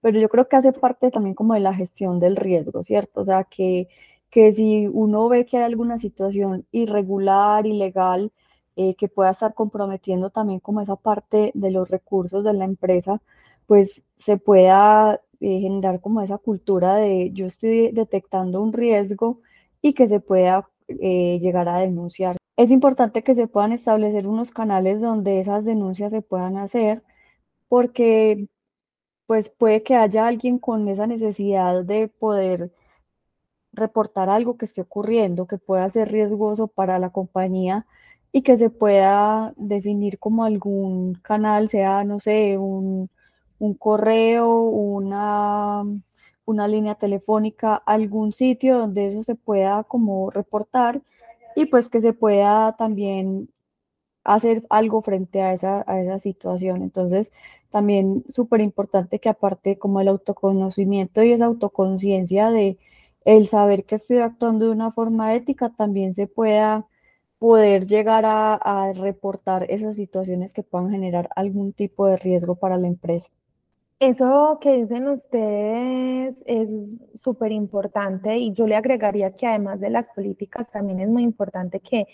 pero 0.01 0.19
yo 0.19 0.29
creo 0.29 0.47
que 0.47 0.55
hace 0.55 0.71
parte 0.73 1.11
también 1.11 1.35
como 1.35 1.53
de 1.53 1.59
la 1.61 1.73
gestión 1.75 2.19
del 2.19 2.37
riesgo, 2.37 2.83
¿cierto? 2.83 3.21
O 3.21 3.25
sea, 3.25 3.43
que, 3.43 3.89
que 4.29 4.53
si 4.53 4.87
uno 4.87 5.27
ve 5.29 5.45
que 5.45 5.57
hay 5.57 5.63
alguna 5.63 5.99
situación 5.99 6.65
irregular, 6.71 7.67
ilegal, 7.67 8.31
eh, 8.77 8.95
que 8.95 9.09
pueda 9.09 9.31
estar 9.31 9.53
comprometiendo 9.53 10.29
también 10.29 10.61
como 10.61 10.81
esa 10.81 10.95
parte 10.95 11.51
de 11.53 11.71
los 11.71 11.89
recursos 11.89 12.43
de 12.45 12.53
la 12.53 12.65
empresa, 12.65 13.21
pues 13.67 14.03
se 14.17 14.37
pueda 14.37 15.21
eh, 15.41 15.59
generar 15.61 15.99
como 16.01 16.21
esa 16.21 16.37
cultura 16.37 16.95
de 16.95 17.31
yo 17.33 17.45
estoy 17.47 17.91
detectando 17.91 18.61
un 18.61 18.71
riesgo 18.73 19.41
y 19.81 19.93
que 19.93 20.07
se 20.07 20.21
pueda 20.21 20.69
eh, 20.87 21.39
llegar 21.41 21.67
a 21.69 21.79
denunciar. 21.79 22.38
Es 22.59 22.71
importante 22.71 23.23
que 23.23 23.35
se 23.35 23.47
puedan 23.47 23.71
establecer 23.71 24.27
unos 24.27 24.51
canales 24.51 24.99
donde 24.99 25.39
esas 25.39 25.63
denuncias 25.63 26.11
se 26.11 26.21
puedan 26.21 26.57
hacer 26.57 27.01
porque 27.69 28.49
pues 29.27 29.49
puede 29.49 29.81
que 29.83 29.95
haya 29.95 30.27
alguien 30.27 30.59
con 30.59 30.89
esa 30.89 31.07
necesidad 31.07 31.85
de 31.85 32.09
poder 32.09 32.73
reportar 33.71 34.29
algo 34.29 34.57
que 34.57 34.65
esté 34.65 34.81
ocurriendo, 34.81 35.47
que 35.47 35.57
pueda 35.57 35.89
ser 35.89 36.11
riesgoso 36.11 36.67
para 36.67 36.99
la 36.99 37.11
compañía 37.11 37.85
y 38.33 38.41
que 38.41 38.57
se 38.57 38.69
pueda 38.69 39.53
definir 39.55 40.19
como 40.19 40.43
algún 40.43 41.13
canal, 41.15 41.69
sea, 41.69 42.03
no 42.03 42.19
sé, 42.19 42.57
un, 42.57 43.09
correo, 43.79 44.59
una, 44.63 45.83
una 46.45 46.67
línea 46.67 46.95
telefónica, 46.95 47.75
algún 47.85 48.33
sitio 48.33 48.79
donde 48.79 49.05
eso 49.07 49.23
se 49.23 49.35
pueda 49.35 49.83
como 49.85 50.29
reportar 50.29 51.01
y 51.59 51.65
pues 51.65 51.89
que 51.89 51.99
se 52.01 52.13
pueda 52.13 52.75
también 52.77 53.49
hacer 54.23 54.65
algo 54.69 55.01
frente 55.01 55.41
a 55.41 55.53
esa, 55.53 55.83
a 55.87 56.01
esa 56.01 56.19
situación. 56.19 56.83
Entonces, 56.83 57.31
también 57.71 58.23
súper 58.29 58.61
importante 58.61 59.19
que 59.19 59.29
aparte 59.29 59.77
como 59.79 60.01
el 60.01 60.07
autoconocimiento 60.09 61.23
y 61.23 61.33
esa 61.33 61.45
autoconciencia 61.45 62.49
de 62.51 62.77
el 63.25 63.47
saber 63.47 63.85
que 63.85 63.95
estoy 63.95 64.19
actuando 64.19 64.65
de 64.67 64.71
una 64.71 64.91
forma 64.93 65.35
ética, 65.35 65.69
también 65.71 66.13
se 66.13 66.27
pueda 66.27 66.87
poder 67.39 67.87
llegar 67.87 68.25
a, 68.25 68.55
a 68.55 68.93
reportar 68.93 69.65
esas 69.71 69.95
situaciones 69.97 70.53
que 70.53 70.63
puedan 70.63 70.91
generar 70.91 71.29
algún 71.35 71.73
tipo 71.73 72.07
de 72.07 72.17
riesgo 72.17 72.55
para 72.55 72.77
la 72.77 72.87
empresa. 72.87 73.31
Eso 73.99 74.59
que 74.61 74.71
dicen 74.77 75.09
ustedes 75.09 76.41
es 76.45 76.69
súper 77.21 77.51
importante 77.51 78.37
y 78.37 78.53
yo 78.53 78.65
le 78.65 78.77
agregaría 78.77 79.35
que 79.35 79.45
además 79.45 79.81
de 79.81 79.89
las 79.89 80.07
políticas 80.07 80.71
también 80.71 81.01
es 81.01 81.09
muy 81.09 81.23
importante 81.23 81.81
que 81.81 82.07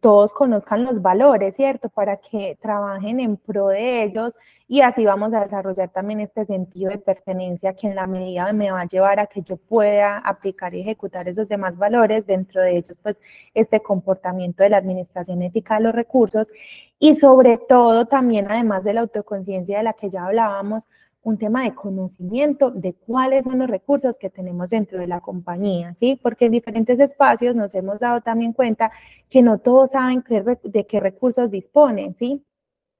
todos 0.00 0.32
conozcan 0.32 0.84
los 0.84 1.02
valores, 1.02 1.56
¿cierto? 1.56 1.88
Para 1.88 2.18
que 2.18 2.58
trabajen 2.60 3.20
en 3.20 3.36
pro 3.36 3.68
de 3.68 4.02
ellos 4.02 4.34
y 4.68 4.82
así 4.82 5.04
vamos 5.04 5.34
a 5.34 5.40
desarrollar 5.40 5.88
también 5.88 6.20
este 6.20 6.44
sentido 6.44 6.90
de 6.90 6.98
pertenencia 6.98 7.74
que 7.74 7.88
en 7.88 7.96
la 7.96 8.06
medida 8.06 8.52
me 8.52 8.70
va 8.70 8.82
a 8.82 8.86
llevar 8.86 9.18
a 9.18 9.26
que 9.26 9.42
yo 9.42 9.56
pueda 9.56 10.18
aplicar 10.18 10.74
y 10.74 10.82
ejecutar 10.82 11.28
esos 11.28 11.48
demás 11.48 11.76
valores, 11.76 12.26
dentro 12.26 12.60
de 12.62 12.76
ellos 12.76 12.98
pues 13.02 13.20
este 13.54 13.80
comportamiento 13.80 14.62
de 14.62 14.68
la 14.68 14.76
administración 14.76 15.42
ética 15.42 15.74
de 15.74 15.80
los 15.80 15.94
recursos 15.94 16.52
y 17.00 17.16
sobre 17.16 17.58
todo 17.58 18.06
también 18.06 18.46
además 18.48 18.84
de 18.84 18.94
la 18.94 19.00
autoconciencia 19.00 19.78
de 19.78 19.84
la 19.84 19.94
que 19.94 20.10
ya 20.10 20.24
hablábamos, 20.26 20.86
un 21.22 21.36
tema 21.36 21.64
de 21.64 21.74
conocimiento 21.74 22.70
de 22.70 22.94
cuáles 22.94 23.44
son 23.44 23.58
los 23.58 23.68
recursos 23.68 24.16
que 24.18 24.30
tenemos 24.30 24.70
dentro 24.70 24.98
de 24.98 25.06
la 25.06 25.20
compañía, 25.20 25.94
¿sí? 25.94 26.18
Porque 26.22 26.46
en 26.46 26.52
diferentes 26.52 26.98
espacios 26.98 27.54
nos 27.54 27.74
hemos 27.74 28.00
dado 28.00 28.20
también 28.22 28.52
cuenta 28.52 28.90
que 29.28 29.42
no 29.42 29.58
todos 29.58 29.90
saben 29.92 30.24
de 30.64 30.86
qué 30.86 31.00
recursos 31.00 31.50
disponen, 31.50 32.14
¿sí? 32.16 32.42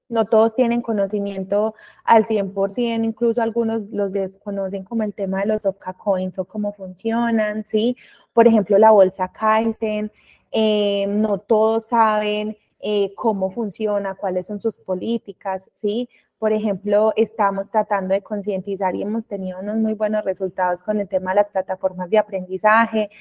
No 0.07 0.25
todos 0.25 0.55
tienen 0.55 0.81
conocimiento 0.81 1.73
al 2.03 2.25
100%, 2.25 3.05
incluso 3.05 3.41
algunos 3.41 3.83
los 3.91 4.11
desconocen 4.11 4.83
como 4.83 5.03
el 5.03 5.13
tema 5.13 5.39
de 5.41 5.47
los 5.47 5.65
Opca 5.65 5.93
Coins 5.93 6.37
o 6.37 6.45
cómo 6.45 6.73
funcionan, 6.73 7.65
¿sí? 7.65 7.95
Por 8.33 8.47
ejemplo, 8.47 8.77
la 8.77 8.91
bolsa 8.91 9.29
Kaizen, 9.29 10.11
eh, 10.51 11.07
no 11.07 11.39
todos 11.39 11.85
saben 11.87 12.57
eh, 12.81 13.13
cómo 13.15 13.51
funciona, 13.51 14.15
cuáles 14.15 14.47
son 14.47 14.59
sus 14.59 14.75
políticas, 14.77 15.69
¿sí? 15.75 16.09
Por 16.41 16.53
ejemplo, 16.53 17.13
estamos 17.17 17.69
tratando 17.69 18.15
de 18.15 18.23
concientizar 18.23 18.95
y 18.95 19.03
hemos 19.03 19.27
tenido 19.27 19.59
unos 19.59 19.77
muy 19.77 19.93
buenos 19.93 20.25
resultados 20.25 20.81
con 20.81 20.99
el 20.99 21.07
tema 21.07 21.29
de 21.29 21.35
las 21.35 21.51
plataformas 21.51 22.09
de 22.09 22.17
aprendizaje. 22.17 23.11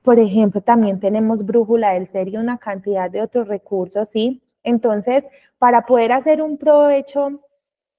Por 0.00 0.18
ejemplo, 0.18 0.62
también 0.62 1.00
tenemos 1.00 1.44
Brújula 1.44 1.92
del 1.92 2.06
Ser 2.06 2.28
y 2.28 2.38
una 2.38 2.56
cantidad 2.56 3.10
de 3.10 3.20
otros 3.20 3.46
recursos, 3.46 4.08
¿sí? 4.08 4.40
Entonces, 4.62 5.28
para 5.58 5.84
poder 5.84 6.12
hacer 6.12 6.40
un 6.40 6.56
provecho 6.56 7.42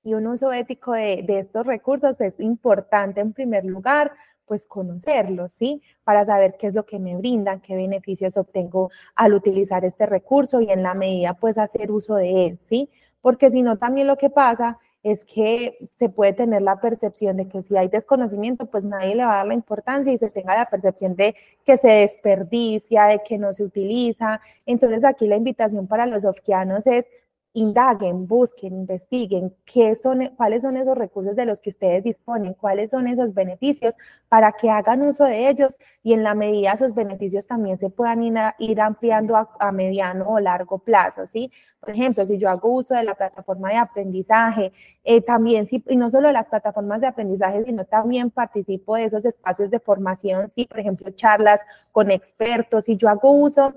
y 0.03 0.15
un 0.15 0.25
uso 0.25 0.51
ético 0.51 0.93
de, 0.93 1.21
de 1.21 1.37
estos 1.37 1.67
recursos 1.67 2.19
es 2.19 2.39
importante, 2.39 3.21
en 3.21 3.33
primer 3.33 3.63
lugar, 3.63 4.11
pues 4.47 4.65
conocerlos, 4.65 5.51
¿sí? 5.51 5.83
Para 6.03 6.25
saber 6.25 6.55
qué 6.57 6.65
es 6.65 6.73
lo 6.73 6.87
que 6.87 6.97
me 6.97 7.15
brindan, 7.15 7.61
qué 7.61 7.75
beneficios 7.75 8.37
obtengo 8.37 8.89
al 9.13 9.35
utilizar 9.35 9.85
este 9.85 10.07
recurso 10.07 10.61
y 10.61 10.71
en 10.71 10.81
la 10.81 10.95
medida, 10.95 11.35
pues 11.35 11.59
hacer 11.59 11.91
uso 11.91 12.15
de 12.15 12.47
él, 12.47 12.57
¿sí? 12.59 12.89
Porque 13.21 13.51
si 13.51 13.61
no 13.61 13.77
también 13.77 14.07
lo 14.07 14.17
que 14.17 14.29
pasa 14.29 14.77
es 15.03 15.25
que 15.25 15.89
se 15.95 16.09
puede 16.09 16.33
tener 16.33 16.61
la 16.61 16.79
percepción 16.79 17.37
de 17.37 17.47
que 17.47 17.63
si 17.63 17.75
hay 17.75 17.87
desconocimiento, 17.87 18.67
pues 18.67 18.83
nadie 18.83 19.15
le 19.15 19.25
va 19.25 19.33
a 19.33 19.37
dar 19.37 19.47
la 19.47 19.53
importancia 19.55 20.13
y 20.13 20.17
se 20.17 20.29
tenga 20.29 20.55
la 20.55 20.69
percepción 20.69 21.15
de 21.15 21.35
que 21.65 21.77
se 21.77 21.87
desperdicia, 21.87 23.05
de 23.05 23.21
que 23.27 23.39
no 23.39 23.53
se 23.53 23.63
utiliza. 23.63 24.41
Entonces 24.65 25.03
aquí 25.03 25.27
la 25.27 25.37
invitación 25.37 25.87
para 25.87 26.05
los 26.05 26.21
sofquianos 26.21 26.85
es 26.85 27.07
indaguen, 27.53 28.27
busquen, 28.27 28.73
investiguen 28.73 29.53
qué 29.65 29.95
son, 29.95 30.27
cuáles 30.37 30.61
son 30.61 30.77
esos 30.77 30.97
recursos 30.97 31.35
de 31.35 31.45
los 31.45 31.59
que 31.59 31.69
ustedes 31.69 32.03
disponen, 32.03 32.53
cuáles 32.53 32.91
son 32.91 33.07
esos 33.07 33.33
beneficios 33.33 33.95
para 34.29 34.53
que 34.53 34.69
hagan 34.69 35.01
uso 35.01 35.25
de 35.25 35.49
ellos 35.49 35.77
y 36.01 36.13
en 36.13 36.23
la 36.23 36.33
medida 36.33 36.71
esos 36.71 36.95
beneficios 36.95 37.45
también 37.47 37.77
se 37.77 37.89
puedan 37.89 38.23
ir, 38.23 38.81
ampliando 38.81 39.35
a, 39.35 39.71
mediano 39.71 40.29
o 40.29 40.39
largo 40.39 40.79
plazo, 40.79 41.25
¿sí? 41.25 41.51
Por 41.79 41.89
ejemplo, 41.89 42.25
si 42.25 42.37
yo 42.37 42.49
hago 42.49 42.69
uso 42.69 42.93
de 42.93 43.03
la 43.03 43.15
plataforma 43.15 43.69
de 43.69 43.77
aprendizaje, 43.77 44.71
eh, 45.03 45.21
también, 45.21 45.65
sí, 45.67 45.83
y 45.87 45.95
no 45.95 46.09
solo 46.11 46.31
las 46.31 46.47
plataformas 46.47 47.01
de 47.01 47.07
aprendizaje, 47.07 47.65
sino 47.65 47.85
también 47.85 48.29
participo 48.29 48.95
de 48.95 49.05
esos 49.05 49.25
espacios 49.25 49.71
de 49.71 49.79
formación, 49.79 50.49
sí, 50.49 50.65
por 50.65 50.79
ejemplo, 50.79 51.09
charlas 51.11 51.59
con 51.91 52.11
expertos, 52.11 52.85
si 52.85 52.97
yo 52.97 53.09
hago 53.09 53.31
uso 53.31 53.73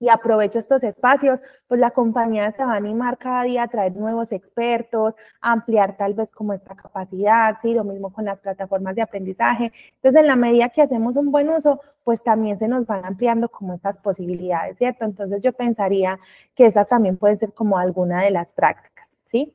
y 0.00 0.08
aprovecho 0.08 0.58
estos 0.58 0.82
espacios, 0.82 1.40
pues 1.68 1.80
la 1.80 1.90
compañía 1.90 2.50
se 2.52 2.64
va 2.64 2.74
a 2.74 2.76
animar 2.76 3.18
cada 3.18 3.42
día 3.44 3.62
a 3.62 3.68
traer 3.68 3.96
nuevos 3.96 4.32
expertos, 4.32 5.14
a 5.40 5.52
ampliar 5.52 5.96
tal 5.96 6.14
vez 6.14 6.30
como 6.30 6.52
esta 6.52 6.74
capacidad, 6.74 7.56
sí, 7.60 7.72
lo 7.72 7.84
mismo 7.84 8.12
con 8.12 8.24
las 8.24 8.40
plataformas 8.40 8.94
de 8.96 9.02
aprendizaje. 9.02 9.72
Entonces, 9.96 10.22
en 10.22 10.28
la 10.28 10.36
medida 10.36 10.68
que 10.68 10.82
hacemos 10.82 11.16
un 11.16 11.30
buen 11.30 11.48
uso, 11.48 11.80
pues 12.02 12.22
también 12.22 12.58
se 12.58 12.68
nos 12.68 12.86
van 12.86 13.04
ampliando 13.04 13.48
como 13.48 13.74
estas 13.74 13.98
posibilidades, 13.98 14.78
¿cierto? 14.78 15.04
Entonces, 15.04 15.42
yo 15.42 15.52
pensaría 15.52 16.18
que 16.54 16.66
esas 16.66 16.88
también 16.88 17.16
pueden 17.16 17.38
ser 17.38 17.52
como 17.52 17.78
alguna 17.78 18.22
de 18.22 18.30
las 18.30 18.52
prácticas, 18.52 19.08
¿sí? 19.24 19.54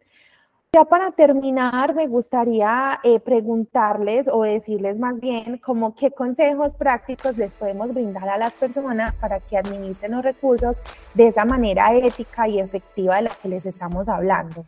Ya 0.71 0.85
para 0.85 1.09
terminar, 1.09 1.95
me 1.95 2.05
gustaría 2.05 2.99
eh, 3.03 3.19
preguntarles 3.19 4.27
o 4.31 4.43
decirles 4.43 4.99
más 4.99 5.19
bien 5.19 5.57
como 5.57 5.95
qué 5.95 6.11
consejos 6.11 6.75
prácticos 6.75 7.39
les 7.39 7.55
podemos 7.55 7.91
brindar 7.91 8.29
a 8.29 8.38
las 8.38 8.53
personas 8.53 9.15
para 9.15 9.39
que 9.39 9.57
administren 9.57 10.11
los 10.11 10.23
recursos 10.23 10.77
de 11.15 11.27
esa 11.27 11.43
manera 11.43 11.95
ética 11.95 12.47
y 12.47 12.59
efectiva 12.59 13.15
de 13.15 13.23
la 13.23 13.31
que 13.41 13.49
les 13.49 13.65
estamos 13.65 14.07
hablando. 14.07 14.63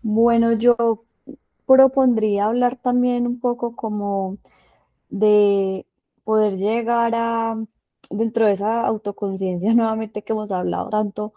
Bueno, 0.00 0.52
yo 0.52 0.76
propondría 1.66 2.44
hablar 2.44 2.76
también 2.76 3.26
un 3.26 3.40
poco 3.40 3.74
como 3.74 4.38
de 5.08 5.86
poder 6.22 6.56
llegar 6.56 7.14
a, 7.16 7.56
dentro 8.10 8.46
de 8.46 8.52
esa 8.52 8.86
autoconciencia 8.86 9.74
nuevamente 9.74 10.22
que 10.22 10.34
hemos 10.34 10.52
hablado 10.52 10.88
tanto, 10.90 11.34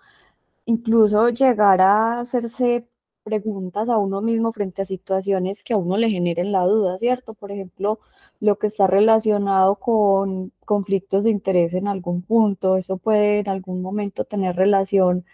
incluso 0.66 1.30
llegar 1.30 1.82
a 1.82 2.20
hacerse 2.20 2.88
preguntas 3.26 3.90
a 3.90 3.98
uno 3.98 4.22
mismo 4.22 4.54
frente 4.54 4.84
a 4.84 4.86
situaciones 4.86 5.64
que 5.64 5.74
a 5.74 5.78
uno 5.78 5.98
le 5.98 6.10
generen 6.12 6.52
la 6.54 6.64
duda, 6.66 6.98
¿cierto? 7.00 7.34
Por 7.34 7.52
ejemplo, 7.52 8.00
lo 8.40 8.58
que 8.60 8.68
está 8.68 8.88
relacionado 8.88 9.78
con 9.78 10.52
conflictos 10.66 11.24
de 11.26 11.32
interés 11.32 11.74
en 11.74 11.88
algún 11.88 12.22
punto, 12.22 12.78
eso 12.78 12.98
puede 12.98 13.40
en 13.40 13.50
algún 13.50 13.82
momento 13.82 14.26
tener 14.26 14.56
relación 14.56 15.26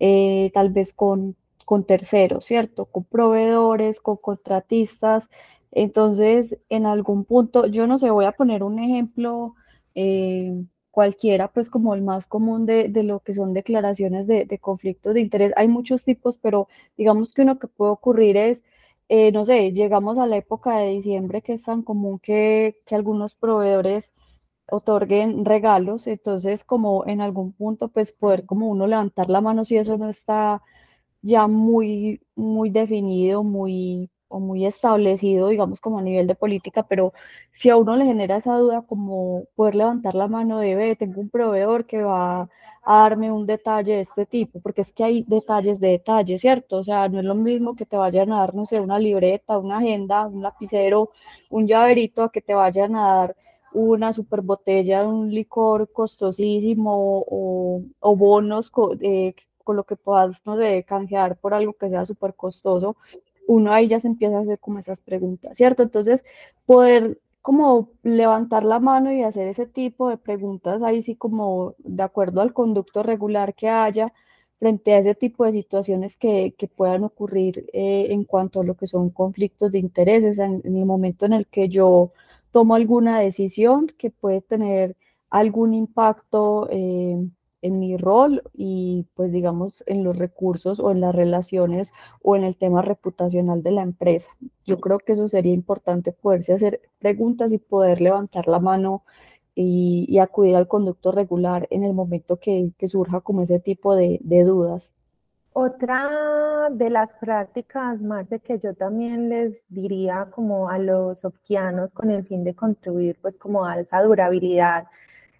eh, 0.00 0.50
tal 0.54 0.70
vez 0.70 0.92
con, 0.94 1.36
con 1.64 1.84
terceros, 1.84 2.44
¿cierto? 2.46 2.86
Con 2.86 3.04
proveedores, 3.04 4.00
con 4.00 4.16
contratistas. 4.18 5.28
Entonces, 5.72 6.58
en 6.68 6.86
algún 6.86 7.24
punto, 7.24 7.66
yo 7.66 7.86
no 7.86 7.98
sé, 7.98 8.10
voy 8.10 8.24
a 8.26 8.32
poner 8.32 8.62
un 8.62 8.78
ejemplo. 8.80 9.54
Eh, 9.94 10.64
cualquiera, 10.96 11.48
pues 11.52 11.68
como 11.68 11.94
el 11.94 12.00
más 12.00 12.26
común 12.26 12.64
de, 12.64 12.88
lo 13.02 13.20
que 13.20 13.34
son 13.34 13.52
declaraciones 13.52 14.26
de, 14.26 14.58
conflictos 14.58 15.12
de 15.12 15.20
interés. 15.20 15.52
Hay 15.56 15.68
muchos 15.68 16.04
tipos, 16.04 16.38
pero 16.38 16.68
digamos 16.96 17.34
que 17.34 17.42
uno 17.42 17.58
que 17.58 17.66
puede 17.66 17.92
ocurrir 17.92 18.38
es, 18.38 18.64
eh, 19.10 19.30
no 19.30 19.44
sé, 19.44 19.72
llegamos 19.72 20.16
a 20.16 20.26
la 20.26 20.38
época 20.38 20.78
de 20.78 20.92
diciembre 20.92 21.42
que 21.42 21.52
es 21.52 21.64
tan 21.64 21.82
común 21.82 22.18
que, 22.18 22.80
que 22.86 22.94
algunos 22.94 23.34
proveedores 23.34 24.14
otorguen 24.70 25.44
regalos, 25.44 26.06
entonces 26.06 26.64
como 26.64 27.06
en 27.06 27.20
algún 27.20 27.52
punto 27.52 27.88
pues 27.88 28.12
poder 28.14 28.46
como 28.46 28.68
uno 28.68 28.86
levantar 28.86 29.28
la 29.28 29.42
mano 29.42 29.66
si 29.66 29.76
eso 29.76 29.98
no 29.98 30.08
está 30.08 30.62
ya 31.22 31.46
muy, 31.46 32.22
muy 32.36 32.70
definido, 32.70 33.44
muy 33.44 34.10
o 34.28 34.40
muy 34.40 34.66
establecido, 34.66 35.48
digamos, 35.48 35.80
como 35.80 35.98
a 35.98 36.02
nivel 36.02 36.26
de 36.26 36.34
política, 36.34 36.82
pero 36.84 37.12
si 37.52 37.70
a 37.70 37.76
uno 37.76 37.96
le 37.96 38.04
genera 38.06 38.36
esa 38.36 38.56
duda, 38.56 38.82
como 38.82 39.44
poder 39.54 39.74
levantar 39.76 40.14
la 40.14 40.28
mano 40.28 40.58
de, 40.58 40.74
ve, 40.74 40.96
tengo 40.96 41.20
un 41.20 41.28
proveedor 41.30 41.86
que 41.86 42.02
va 42.02 42.48
a 42.82 43.02
darme 43.02 43.32
un 43.32 43.46
detalle 43.46 43.94
de 43.94 44.00
este 44.00 44.26
tipo, 44.26 44.60
porque 44.60 44.80
es 44.82 44.92
que 44.92 45.04
hay 45.04 45.24
detalles 45.26 45.80
de 45.80 45.88
detalles, 45.88 46.40
¿cierto? 46.40 46.76
O 46.78 46.84
sea, 46.84 47.08
no 47.08 47.18
es 47.18 47.24
lo 47.24 47.34
mismo 47.34 47.74
que 47.76 47.86
te 47.86 47.96
vayan 47.96 48.32
a 48.32 48.40
dar, 48.40 48.54
no 48.54 48.64
sé, 48.66 48.80
una 48.80 48.98
libreta, 48.98 49.58
una 49.58 49.78
agenda, 49.78 50.26
un 50.26 50.42
lapicero, 50.42 51.10
un 51.50 51.66
llaverito, 51.66 52.22
a 52.24 52.30
que 52.32 52.40
te 52.42 52.54
vayan 52.54 52.94
a 52.96 53.16
dar 53.16 53.36
una 53.72 54.12
super 54.12 54.40
botella 54.42 55.00
de 55.02 55.06
un 55.08 55.30
licor 55.34 55.90
costosísimo 55.92 57.24
o, 57.28 57.82
o 58.00 58.16
bonos 58.16 58.70
eh, 59.00 59.34
con 59.64 59.76
lo 59.76 59.84
que 59.84 59.96
puedas, 59.96 60.42
no 60.46 60.56
sé, 60.56 60.84
canjear 60.84 61.36
por 61.36 61.54
algo 61.54 61.72
que 61.74 61.90
sea 61.90 62.04
súper 62.06 62.34
costoso 62.34 62.96
uno 63.46 63.72
ahí 63.72 63.88
ya 63.88 64.00
se 64.00 64.08
empieza 64.08 64.38
a 64.38 64.40
hacer 64.40 64.58
como 64.58 64.78
esas 64.78 65.02
preguntas, 65.02 65.56
¿cierto? 65.56 65.82
Entonces, 65.82 66.24
poder 66.66 67.18
como 67.42 67.90
levantar 68.02 68.64
la 68.64 68.80
mano 68.80 69.12
y 69.12 69.22
hacer 69.22 69.46
ese 69.48 69.66
tipo 69.66 70.08
de 70.08 70.16
preguntas 70.16 70.82
ahí 70.82 71.00
sí 71.00 71.14
como 71.14 71.76
de 71.78 72.02
acuerdo 72.02 72.40
al 72.40 72.52
conducto 72.52 73.04
regular 73.04 73.54
que 73.54 73.68
haya 73.68 74.12
frente 74.58 74.94
a 74.94 74.98
ese 74.98 75.14
tipo 75.14 75.44
de 75.44 75.52
situaciones 75.52 76.16
que, 76.16 76.54
que 76.58 76.66
puedan 76.66 77.04
ocurrir 77.04 77.66
eh, 77.72 78.06
en 78.10 78.24
cuanto 78.24 78.60
a 78.60 78.64
lo 78.64 78.74
que 78.74 78.86
son 78.86 79.10
conflictos 79.10 79.70
de 79.72 79.78
intereses 79.78 80.38
en, 80.38 80.62
el 80.64 80.84
momento 80.84 81.26
en 81.26 81.34
el 81.34 81.46
que 81.46 81.68
yo 81.68 82.12
tomo 82.52 82.74
alguna 82.74 83.20
decisión 83.20 83.92
que 83.96 84.10
puede 84.10 84.40
tener 84.40 84.96
algún 85.30 85.74
impacto 85.74 86.68
eh, 86.72 87.28
en 87.62 87.78
mi 87.78 87.96
rol 87.96 88.42
y 88.54 89.06
pues 89.14 89.32
digamos 89.32 89.82
en 89.86 90.04
los 90.04 90.16
recursos 90.16 90.80
o 90.80 90.90
en 90.90 91.00
las 91.00 91.14
relaciones 91.14 91.92
o 92.22 92.36
en 92.36 92.44
el 92.44 92.56
tema 92.56 92.82
reputacional 92.82 93.62
de 93.62 93.70
la 93.72 93.82
empresa. 93.82 94.30
Yo 94.64 94.78
creo 94.78 94.98
que 94.98 95.12
eso 95.12 95.28
sería 95.28 95.52
importante 95.52 96.12
poderse 96.12 96.52
hacer 96.52 96.80
preguntas 96.98 97.52
y 97.52 97.58
poder 97.58 98.00
levantar 98.00 98.46
la 98.48 98.58
mano 98.58 99.02
y, 99.58 100.18
acudir 100.18 100.54
al 100.54 100.68
conducto 100.68 101.12
regular 101.12 101.66
en 101.70 101.82
el 101.82 101.94
momento 101.94 102.36
que, 102.36 102.70
surja 102.86 103.20
como 103.20 103.42
ese 103.42 103.58
tipo 103.58 103.96
de, 103.96 104.20
dudas. 104.44 104.94
Otra 105.54 106.68
de 106.70 106.90
las 106.90 107.14
prácticas, 107.14 108.02
Marte, 108.02 108.40
que 108.40 108.58
yo 108.58 108.74
también 108.74 109.30
les 109.30 109.54
diría 109.70 110.28
como 110.30 110.68
a 110.68 110.78
los 110.78 111.24
opquianos 111.24 111.94
con 111.94 112.10
el 112.10 112.26
fin 112.26 112.44
de 112.44 112.54
contribuir 112.54 113.16
pues 113.22 113.38
como 113.38 113.64
a 113.64 113.80
esa 113.80 114.02
durabilidad 114.02 114.86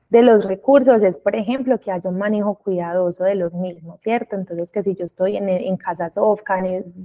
de 0.09 0.23
los 0.23 0.45
recursos 0.45 1.03
es, 1.03 1.17
por 1.19 1.35
ejemplo, 1.35 1.81
que 1.81 1.91
haya 1.91 2.09
un 2.09 2.19
manejo 2.19 2.55
cuidadoso 2.55 3.25
de 3.25 3.35
los 3.35 3.53
mismos, 3.53 4.01
¿cierto? 4.01 4.37
Entonces, 4.37 4.71
que 4.71 4.83
si 4.83 4.95
yo 4.95 5.05
estoy 5.05 5.37
en, 5.37 5.49
en 5.49 5.77
casa 5.77 6.11
Sofca, 6.11 6.63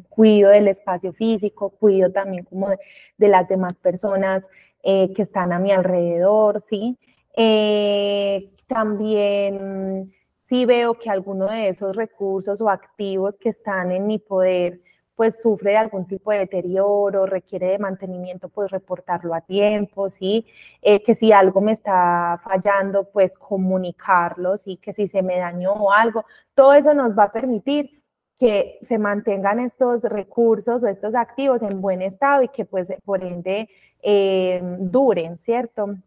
cuido 0.09 0.49
del 0.51 0.67
espacio 0.67 1.11
físico, 1.13 1.69
cuido 1.69 2.11
también 2.11 2.45
como 2.45 2.69
de, 2.69 3.27
las 3.27 3.47
demás 3.47 3.75
personas 3.77 4.47
eh, 4.83 5.11
que 5.13 5.23
están 5.23 5.51
a 5.51 5.59
mi 5.59 5.71
alrededor, 5.71 6.61
¿sí? 6.61 6.97
Eh, 7.35 8.49
también 8.67 10.13
si 10.43 10.65
veo 10.65 10.95
que 10.95 11.09
alguno 11.09 11.45
de 11.49 11.69
esos 11.69 11.95
recursos 11.95 12.61
o 12.61 12.69
activos 12.69 13.37
que 13.37 13.49
están 13.49 13.91
en 13.91 14.05
mi 14.05 14.19
poder 14.19 14.81
pues 15.21 15.39
sufre 15.39 15.73
de 15.73 15.77
algún 15.77 16.07
tipo 16.07 16.31
de 16.31 16.39
deterioro, 16.39 17.27
requiere 17.27 17.67
de 17.67 17.77
mantenimiento, 17.77 18.49
pues 18.49 18.71
reportarlo 18.71 19.35
a 19.35 19.41
tiempo, 19.41 20.09
¿sí? 20.09 20.47
Eh, 20.81 21.03
que 21.03 21.13
si 21.13 21.31
algo 21.31 21.61
me 21.61 21.73
está 21.73 22.41
fallando, 22.43 23.03
pues 23.03 23.31
comunicarlo, 23.33 24.57
¿sí? 24.57 24.77
Que 24.77 24.93
si 24.93 25.07
se 25.07 25.21
me 25.21 25.37
dañó 25.37 25.91
algo, 25.91 26.25
todo 26.55 26.73
eso 26.73 26.95
nos 26.95 27.15
va 27.15 27.25
a 27.25 27.31
permitir 27.31 28.01
que 28.39 28.79
se 28.81 28.97
mantengan 28.97 29.59
estos 29.59 30.01
recursos 30.01 30.83
o 30.83 30.87
estos 30.87 31.13
activos 31.13 31.61
en 31.61 31.81
buen 31.81 32.01
estado 32.01 32.41
y 32.41 32.47
que 32.47 32.65
pues 32.65 32.87
por 33.05 33.23
ende 33.23 33.69
eh, 34.01 34.59
duren, 34.79 35.37
¿cierto? 35.37 35.97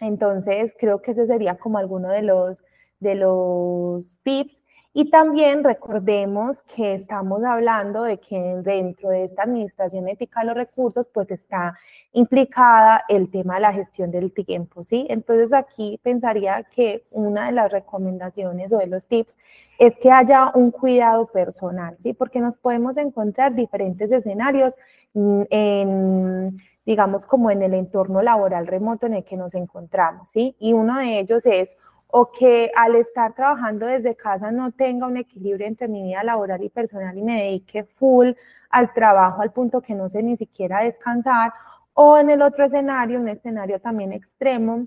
Entonces 0.00 0.74
creo 0.80 1.00
que 1.00 1.12
ese 1.12 1.28
sería 1.28 1.58
como 1.58 1.78
alguno 1.78 2.08
de 2.08 2.22
los, 2.22 2.58
de 2.98 3.14
los 3.14 4.18
tips 4.24 4.60
y 4.98 5.10
también 5.10 5.62
recordemos 5.62 6.64
que 6.64 6.94
estamos 6.94 7.44
hablando 7.44 8.02
de 8.02 8.18
que 8.18 8.36
dentro 8.64 9.10
de 9.10 9.22
esta 9.22 9.44
administración 9.44 10.08
ética 10.08 10.40
de 10.40 10.46
los 10.46 10.56
recursos, 10.56 11.06
pues 11.14 11.30
está 11.30 11.78
implicada 12.14 13.04
el 13.08 13.30
tema 13.30 13.54
de 13.54 13.60
la 13.60 13.72
gestión 13.72 14.10
del 14.10 14.32
tiempo, 14.32 14.82
¿sí? 14.82 15.06
Entonces 15.08 15.52
aquí 15.52 16.00
pensaría 16.02 16.64
que 16.64 17.04
una 17.12 17.46
de 17.46 17.52
las 17.52 17.70
recomendaciones 17.70 18.72
o 18.72 18.78
de 18.78 18.88
los 18.88 19.06
tips 19.06 19.38
es 19.78 19.96
que 19.98 20.10
haya 20.10 20.50
un 20.56 20.72
cuidado 20.72 21.28
personal, 21.28 21.96
¿sí? 22.00 22.12
Porque 22.12 22.40
nos 22.40 22.58
podemos 22.58 22.96
encontrar 22.96 23.54
diferentes 23.54 24.10
escenarios 24.10 24.74
mm, 25.14 25.42
en 25.48 26.58
digamos, 26.84 27.26
como 27.26 27.50
en 27.50 27.62
el 27.62 27.74
entorno 27.74 28.22
laboral 28.22 28.66
remoto 28.66 29.06
en 29.06 29.12
el 29.12 29.22
que 29.22 29.36
nos 29.36 29.54
encontramos, 29.54 30.30
¿sí? 30.30 30.56
Y 30.58 30.72
uno 30.72 30.98
de 30.98 31.20
ellos 31.20 31.44
es 31.44 31.76
o 32.08 32.30
que 32.30 32.70
al 32.74 32.96
estar 32.96 33.34
trabajando 33.34 33.86
desde 33.86 34.16
casa 34.16 34.50
no 34.50 34.72
tenga 34.72 35.06
un 35.06 35.16
equilibrio 35.18 35.66
entre 35.66 35.88
mi 35.88 36.02
vida 36.02 36.24
laboral 36.24 36.62
y 36.62 36.70
personal 36.70 37.16
y 37.16 37.22
me 37.22 37.42
dedique 37.42 37.84
full 37.84 38.30
al 38.70 38.92
trabajo 38.92 39.42
al 39.42 39.52
punto 39.52 39.80
que 39.80 39.94
no 39.94 40.08
sé 40.08 40.22
ni 40.22 40.36
siquiera 40.36 40.84
descansar, 40.84 41.52
o 41.94 42.16
en 42.18 42.30
el 42.30 42.42
otro 42.42 42.64
escenario, 42.64 43.18
un 43.18 43.28
escenario 43.28 43.80
también 43.80 44.12
extremo, 44.12 44.86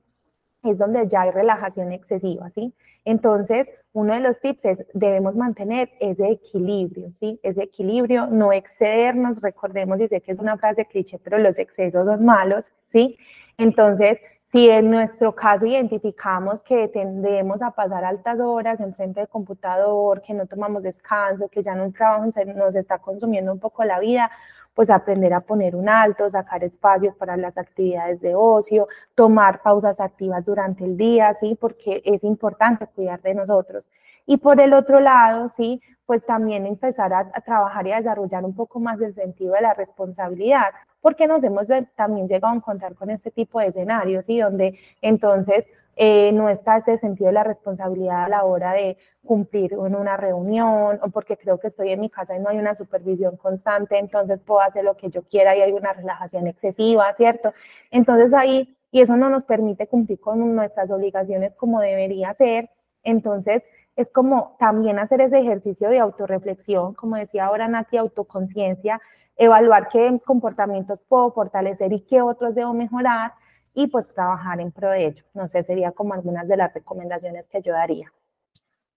es 0.63 0.77
donde 0.77 1.07
ya 1.07 1.21
hay 1.21 1.31
relajación 1.31 1.91
excesiva, 1.91 2.49
¿sí? 2.51 2.73
Entonces, 3.03 3.69
uno 3.93 4.13
de 4.13 4.19
los 4.19 4.39
tips 4.39 4.65
es, 4.65 4.85
debemos 4.93 5.35
mantener 5.35 5.89
ese 5.99 6.29
equilibrio, 6.29 7.11
¿sí? 7.15 7.39
Ese 7.43 7.63
equilibrio, 7.63 8.27
no 8.27 8.53
excedernos, 8.53 9.41
recordemos, 9.41 9.99
y 9.99 10.07
sé 10.07 10.21
que 10.21 10.31
es 10.31 10.39
una 10.39 10.57
frase 10.57 10.85
cliché, 10.85 11.19
pero 11.19 11.37
los 11.39 11.57
excesos 11.57 12.05
son 12.05 12.23
malos, 12.23 12.65
¿sí? 12.91 13.17
Entonces, 13.57 14.19
si 14.51 14.69
en 14.69 14.91
nuestro 14.91 15.33
caso 15.33 15.65
identificamos 15.65 16.61
que 16.63 16.89
tendemos 16.89 17.61
a 17.61 17.71
pasar 17.71 18.03
altas 18.03 18.37
horas 18.39 18.81
en 18.81 18.93
frente 18.93 19.21
del 19.21 19.29
computador, 19.29 20.21
que 20.21 20.33
no 20.33 20.45
tomamos 20.45 20.83
descanso, 20.83 21.47
que 21.47 21.63
ya 21.63 21.73
no 21.73 21.89
trabajo 21.93 22.25
nos 22.55 22.75
está 22.75 22.97
consumiendo 22.99 23.53
un 23.53 23.59
poco 23.59 23.85
la 23.85 23.99
vida, 23.99 24.29
pues 24.73 24.89
aprender 24.89 25.33
a 25.33 25.41
poner 25.41 25.75
un 25.75 25.87
alto, 25.87 26.29
sacar 26.29 26.63
espacios 26.63 27.15
para 27.15 27.37
las 27.37 27.57
actividades 27.57 28.19
de 28.21 28.35
ocio, 28.35 28.87
tomar 29.15 29.61
pausas 29.61 29.99
activas 30.01 30.45
durante 30.45 30.83
el 30.83 30.97
día, 30.97 31.33
¿sí? 31.33 31.57
Porque 31.59 32.01
es 32.03 32.23
importante 32.23 32.87
cuidar 32.87 33.21
de 33.21 33.35
nosotros. 33.35 33.89
Y 34.25 34.37
por 34.37 34.59
el 34.59 34.73
otro 34.73 34.99
lado, 34.99 35.49
¿sí? 35.55 35.81
Pues 36.05 36.25
también 36.25 36.65
empezar 36.65 37.13
a, 37.13 37.19
a 37.19 37.41
trabajar 37.41 37.87
y 37.87 37.93
a 37.93 37.97
desarrollar 37.97 38.43
un 38.43 38.55
poco 38.55 38.79
más 38.79 38.99
el 39.01 39.13
sentido 39.13 39.53
de 39.53 39.61
la 39.61 39.73
responsabilidad, 39.73 40.71
porque 41.01 41.27
nos 41.27 41.43
hemos 41.43 41.67
también 41.95 42.27
llegado 42.27 42.53
a 42.53 42.57
encontrar 42.57 42.95
con 42.95 43.09
este 43.09 43.31
tipo 43.31 43.59
de 43.59 43.67
escenarios 43.67 44.29
y 44.29 44.39
donde 44.39 44.79
entonces 45.01 45.69
eh, 45.95 46.31
no 46.31 46.49
está 46.49 46.77
este 46.77 46.97
sentido 46.97 47.27
de 47.27 47.33
la 47.33 47.43
responsabilidad 47.43 48.23
a 48.23 48.29
la 48.29 48.43
hora 48.43 48.73
de 48.73 48.97
cumplir 49.25 49.73
en 49.73 49.95
una 49.95 50.17
reunión 50.17 50.99
o 51.01 51.09
porque 51.09 51.37
creo 51.37 51.59
que 51.59 51.67
estoy 51.67 51.91
en 51.91 51.99
mi 51.99 52.09
casa 52.09 52.35
y 52.35 52.39
no 52.39 52.49
hay 52.49 52.57
una 52.57 52.75
supervisión 52.75 53.37
constante, 53.37 53.97
entonces 53.97 54.39
puedo 54.39 54.61
hacer 54.61 54.83
lo 54.83 54.95
que 54.95 55.09
yo 55.09 55.23
quiera 55.23 55.55
y 55.55 55.61
hay 55.61 55.73
una 55.73 55.93
relajación 55.93 56.47
excesiva, 56.47 57.13
¿cierto? 57.15 57.53
Entonces 57.91 58.33
ahí, 58.33 58.75
y 58.91 59.01
eso 59.01 59.17
no 59.17 59.29
nos 59.29 59.43
permite 59.43 59.87
cumplir 59.87 60.19
con 60.19 60.55
nuestras 60.55 60.89
obligaciones 60.91 61.55
como 61.55 61.81
debería 61.81 62.33
ser, 62.33 62.69
entonces 63.03 63.63
es 63.95 64.09
como 64.09 64.55
también 64.59 64.97
hacer 64.99 65.21
ese 65.21 65.39
ejercicio 65.39 65.89
de 65.89 65.99
autorreflexión, 65.99 66.93
como 66.93 67.17
decía 67.17 67.45
ahora 67.45 67.67
Nati, 67.67 67.97
autoconciencia, 67.97 69.01
evaluar 69.37 69.89
qué 69.89 70.19
comportamientos 70.25 70.99
puedo 71.07 71.31
fortalecer 71.31 71.93
y 71.93 72.01
qué 72.01 72.21
otros 72.21 72.55
debo 72.55 72.73
mejorar 72.73 73.33
y 73.73 73.87
pues 73.87 74.07
trabajar 74.13 74.59
en 74.59 74.71
pro 74.71 74.89
de 74.89 75.07
ello. 75.07 75.23
No 75.33 75.47
sé, 75.47 75.63
sería 75.63 75.91
como 75.91 76.13
algunas 76.13 76.47
de 76.47 76.57
las 76.57 76.73
recomendaciones 76.73 77.47
que 77.47 77.61
yo 77.61 77.73
daría. 77.73 78.11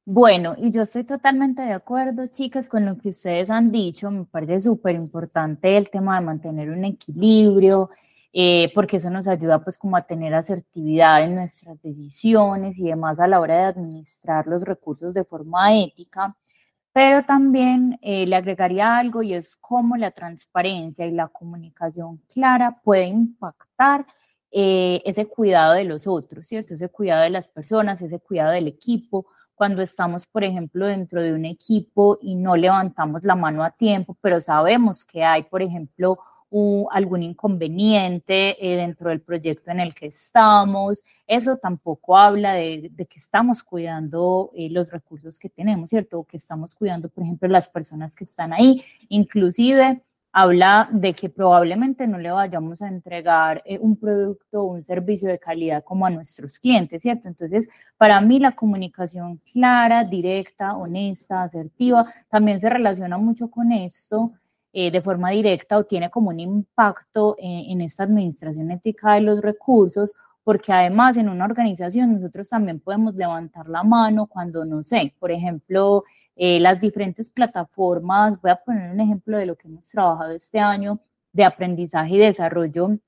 Bueno, 0.07 0.55
y 0.59 0.71
yo 0.71 0.83
estoy 0.83 1.05
totalmente 1.05 1.63
de 1.63 1.73
acuerdo, 1.73 2.27
chicas, 2.27 2.69
con 2.69 2.85
lo 2.85 2.99
que 2.99 3.09
ustedes 3.09 3.49
han 3.49 3.73
dicho. 3.73 4.11
Me 4.11 4.27
parece 4.27 4.61
súper 4.61 4.95
importante 4.97 5.79
el 5.79 5.89
tema 5.89 6.17
de 6.21 6.27
mantener 6.27 6.69
un 6.71 6.85
equilibrio, 6.85 7.89
eh, 8.31 8.71
porque 8.75 8.99
eso 8.99 9.09
nos 9.09 9.27
ayuda 9.27 9.65
pues 9.65 9.79
como 9.79 9.97
a 9.97 10.03
tener 10.03 10.35
asertividad 10.35 11.23
en 11.23 11.37
nuestras 11.37 11.81
decisiones 11.81 12.77
y 12.79 12.85
demás 12.85 13.19
a 13.19 13.27
la 13.27 13.41
hora 13.41 13.55
de 13.55 13.65
administrar 13.65 14.47
los 14.47 14.63
recursos 14.63 15.15
de 15.15 15.25
forma 15.25 15.75
ética. 15.75 16.37
Pero 16.95 17.25
también 17.25 17.99
eh, 18.03 18.25
le 18.25 18.37
agregaría 18.37 18.97
algo 18.97 19.25
y 19.25 19.35
es 19.35 19.57
cómo 19.57 19.97
la 19.97 20.13
transparencia 20.13 21.05
y 21.05 21.11
la 21.11 21.27
comunicación 21.27 22.19
clara 22.33 22.81
puede 22.85 23.07
impactar 23.07 24.07
eh, 24.53 25.03
ese 25.05 25.27
cuidado 25.27 25.75
de 25.75 25.83
los 25.83 26.07
otros, 26.07 26.47
¿cierto? 26.47 26.75
Ese 26.75 26.89
cuidado 26.89 27.25
de 27.25 27.31
las 27.31 27.49
personas, 27.49 28.01
ese 28.01 28.21
cuidado 28.21 28.53
del 28.53 28.69
equipo. 28.69 29.27
Cuando 29.57 29.83
estamos, 29.83 30.27
por 30.27 30.45
ejemplo, 30.45 30.87
dentro 30.87 31.21
de 31.21 31.33
un 31.35 31.47
equipo 31.47 32.19
y 32.23 32.37
no 32.37 32.55
levantamos 32.55 33.25
la 33.25 33.35
mano 33.35 33.65
a 33.65 33.73
tiempo, 33.73 34.17
pero 34.21 34.41
sabemos 34.41 35.05
que 35.05 35.25
hay, 35.25 35.43
por 35.43 35.63
ejemplo, 35.63 36.21
algún 36.91 37.23
inconveniente 37.23 38.57
eh, 38.61 38.77
dentro 38.77 39.11
del 39.11 39.21
proyecto 39.21 39.71
en 39.71 39.81
el 39.81 39.95
que 39.95 40.07
estamos. 40.07 41.03
Eso 41.27 41.57
tampoco 41.57 42.17
habla 42.17 42.55
de, 42.55 42.93
que 42.97 43.19
estamos 43.19 43.63
cuidando 43.63 44.51
eh, 44.55 44.69
los 44.71 44.91
recursos 44.91 45.39
que 45.39 45.49
tenemos, 45.49 45.91
¿cierto? 45.91 46.21
O 46.21 46.25
que 46.25 46.37
estamos 46.37 46.75
cuidando, 46.75 47.09
por 47.09 47.25
ejemplo, 47.25 47.49
las 47.49 47.69
personas 47.69 48.15
que 48.15 48.25
están 48.25 48.53
ahí. 48.53 48.83
Inclusive 49.09 50.03
habla 50.33 50.89
de 50.91 51.13
que 51.15 51.29
probablemente 51.29 52.09
no 52.09 52.19
le 52.19 52.31
vayamos 52.33 52.83
a 52.83 52.89
entregar 52.89 53.63
eh, 53.65 53.79
un 53.79 53.97
producto 53.97 54.63
o 54.63 54.73
un 54.75 54.83
servicio 54.83 55.29
de 55.29 55.39
calidad 55.39 55.85
como 55.85 56.07
a 56.07 56.11
nuestros 56.11 56.59
clientes, 56.59 57.03
¿cierto? 57.03 57.29
Entonces, 57.29 57.69
para 57.97 58.21
mí 58.21 58.41
la 58.41 58.53
comunicación 58.53 59.41
clara, 59.53 60.03
directa, 60.03 60.77
honesta, 60.77 61.45
asertiva, 61.45 62.07
también 62.29 62.61
se 62.61 62.69
relaciona 62.69 63.17
mucho 63.17 63.49
con 63.49 63.71
esto 63.71 64.33
eh, 64.77 64.91
de 64.91 65.01
forma 65.03 65.31
directa 65.31 65.79
o 65.79 65.85
tiene 65.85 66.11
como 66.11 66.31
un 66.31 66.41
impacto 66.41 67.37
en, 67.39 67.81
esta 67.81 68.03
administración 68.03 68.73
ética 68.73 69.15
de 69.15 69.21
los 69.21 69.41
recursos, 69.41 70.17
porque 70.43 70.73
además 70.73 71.17
en 71.17 71.29
una 71.29 71.45
organización 71.45 72.13
nosotros 72.13 72.49
también 72.49 72.81
podemos 72.81 73.15
levantar 73.15 73.69
la 73.69 73.85
mano 73.85 74.27
cuando, 74.27 74.65
no 74.65 74.83
sé, 74.83 75.15
por 75.21 75.31
ejemplo, 75.31 76.03
eh, 76.35 76.59
las 76.59 76.81
diferentes 76.81 77.31
plataformas, 77.31 78.41
voy 78.43 78.51
a 78.51 78.57
poner 78.57 78.91
un 78.91 78.99
ejemplo 79.01 79.39
de 79.39 79.47
lo 79.47 79.55
que 79.55 79.69
hemos 79.69 79.89
trabajado 79.89 80.33
este 80.33 80.59
año 80.59 80.99
de 81.33 81.45
aprendizaje 81.45 82.17
y 82.17 82.19
desarrollo, 82.19 82.99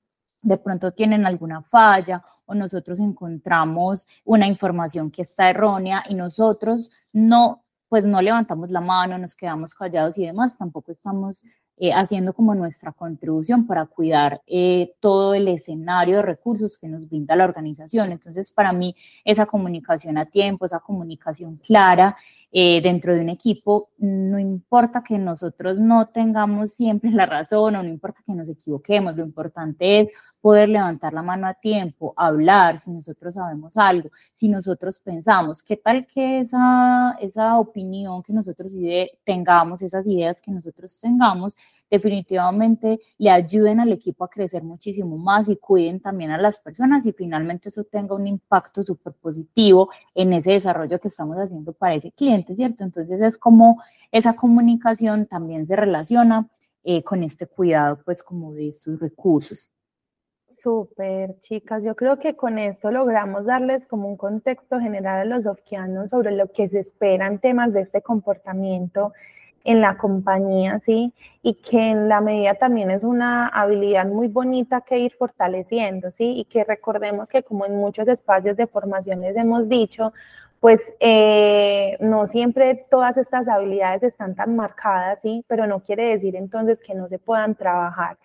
de 0.41 0.57
pronto 0.57 0.93
tienen 0.93 1.25
alguna 1.25 1.63
falla 1.63 2.23
o 2.45 2.55
nosotros 2.55 3.01
encontramos 3.01 4.07
una 4.23 4.47
información 4.47 5.11
que 5.11 5.23
está 5.23 5.49
errónea 5.49 6.05
y 6.07 6.15
nosotros 6.15 6.91
no 7.11 7.65
pues 7.89 8.05
no 8.05 8.21
levantamos 8.21 8.71
la 8.71 8.81
mano, 8.81 9.17
nos 9.17 9.35
quedamos 9.35 9.73
callados 9.73 10.17
y 10.17 10.25
demás, 10.25 10.57
tampoco 10.57 10.91
estamos 10.91 11.43
eh, 11.79 11.93
haciendo 11.93 12.33
como 12.33 12.55
nuestra 12.55 12.91
contribución 12.91 13.67
para 13.67 13.85
cuidar 13.85 14.41
eh, 14.47 14.95
todo 14.99 15.35
el 15.35 15.47
escenario 15.47 16.17
de 16.17 16.21
recursos 16.23 16.77
que 16.79 16.87
nos 16.87 17.07
brinda 17.07 17.35
la 17.35 17.43
organización. 17.43 18.11
Entonces, 18.11 18.51
para 18.51 18.73
mí, 18.73 18.95
esa 19.23 19.45
comunicación 19.45 20.17
a 20.17 20.25
tiempo, 20.25 20.65
esa 20.65 20.79
comunicación 20.79 21.57
clara 21.57 22.17
eh, 22.51 22.81
dentro 22.81 23.13
de 23.13 23.21
un 23.21 23.29
equipo, 23.29 23.91
no 23.99 24.39
importa 24.39 25.03
que 25.03 25.19
nosotros 25.19 25.77
no 25.77 26.07
tengamos 26.07 26.73
siempre 26.73 27.11
la 27.11 27.27
razón 27.27 27.75
o 27.75 27.83
no 27.83 27.89
importa 27.89 28.23
que 28.25 28.33
nos 28.33 28.49
equivoquemos, 28.49 29.15
lo 29.15 29.23
importante 29.23 29.99
es 29.99 30.07
poder 30.41 30.69
levantar 30.69 31.13
la 31.13 31.21
mano 31.21 31.47
a 31.47 31.53
tiempo, 31.53 32.13
hablar, 32.15 32.79
si 32.79 32.91
nosotros 32.91 33.33
sabemos 33.33 33.75
algo, 33.77 34.09
si 34.33 34.47
nosotros 34.47 34.99
pensamos, 34.99 35.63
qué 35.63 35.77
tal 35.77 36.07
que 36.07 36.39
esa, 36.39 37.17
esa 37.19 37.57
opinión 37.59 38.23
que 38.23 38.33
nosotros 38.33 38.73
tengamos, 39.23 39.81
esas 39.81 40.05
ideas 40.05 40.41
que 40.41 40.51
nosotros 40.51 40.99
tengamos, 40.99 41.57
definitivamente 41.89 42.99
le 43.17 43.29
ayuden 43.29 43.79
al 43.79 43.91
equipo 43.91 44.23
a 44.23 44.29
crecer 44.29 44.63
muchísimo 44.63 45.17
más 45.17 45.49
y 45.49 45.55
cuiden 45.57 45.99
también 45.99 46.31
a 46.31 46.37
las 46.37 46.59
personas 46.59 47.05
y 47.05 47.13
finalmente 47.13 47.69
eso 47.69 47.83
tenga 47.83 48.15
un 48.15 48.27
impacto 48.27 48.83
súper 48.83 49.13
positivo 49.13 49.89
en 50.13 50.33
ese 50.33 50.51
desarrollo 50.51 50.99
que 50.99 51.07
estamos 51.07 51.37
haciendo 51.37 51.73
para 51.73 51.95
ese 51.95 52.11
cliente, 52.11 52.55
¿cierto? 52.55 52.83
Entonces 52.83 53.21
es 53.21 53.37
como 53.37 53.81
esa 54.11 54.35
comunicación 54.35 55.25
también 55.25 55.67
se 55.67 55.75
relaciona 55.75 56.47
eh, 56.83 57.03
con 57.03 57.23
este 57.23 57.47
cuidado, 57.47 57.99
pues 58.05 58.23
como 58.23 58.53
de 58.53 58.69
estos 58.69 58.99
recursos. 58.99 59.69
Súper, 60.63 61.39
chicas. 61.39 61.83
Yo 61.83 61.95
creo 61.95 62.17
que 62.19 62.35
con 62.35 62.57
esto 62.57 62.91
logramos 62.91 63.45
darles 63.45 63.85
como 63.85 64.07
un 64.09 64.17
contexto 64.17 64.79
general 64.79 65.19
a 65.19 65.25
los 65.25 65.45
ofquianos 65.45 66.09
sobre 66.09 66.31
lo 66.31 66.51
que 66.51 66.67
se 66.67 66.79
esperan 66.79 67.39
temas 67.39 67.73
de 67.73 67.81
este 67.81 68.01
comportamiento 68.01 69.13
en 69.63 69.81
la 69.81 69.97
compañía, 69.97 70.79
¿sí? 70.79 71.13
Y 71.43 71.55
que 71.55 71.89
en 71.91 72.09
la 72.09 72.21
medida 72.21 72.55
también 72.55 72.89
es 72.89 73.03
una 73.03 73.47
habilidad 73.49 74.07
muy 74.07 74.27
bonita 74.29 74.81
que 74.81 74.97
ir 74.99 75.13
fortaleciendo, 75.13 76.11
¿sí? 76.11 76.33
Y 76.39 76.45
que 76.45 76.63
recordemos 76.63 77.29
que 77.29 77.43
como 77.43 77.65
en 77.65 77.75
muchos 77.75 78.07
espacios 78.07 78.57
de 78.57 78.65
formaciones 78.67 79.35
hemos 79.35 79.69
dicho, 79.69 80.11
pues 80.59 80.81
eh, 80.99 81.97
no 81.99 82.27
siempre 82.27 82.87
todas 82.89 83.17
estas 83.17 83.47
habilidades 83.47 84.03
están 84.03 84.35
tan 84.35 84.55
marcadas, 84.55 85.19
¿sí? 85.21 85.43
Pero 85.47 85.67
no 85.67 85.81
quiere 85.81 86.05
decir 86.05 86.35
entonces 86.35 86.79
que 86.81 86.95
no 86.95 87.07
se 87.07 87.19
puedan 87.19 87.55
trabajar. 87.55 88.17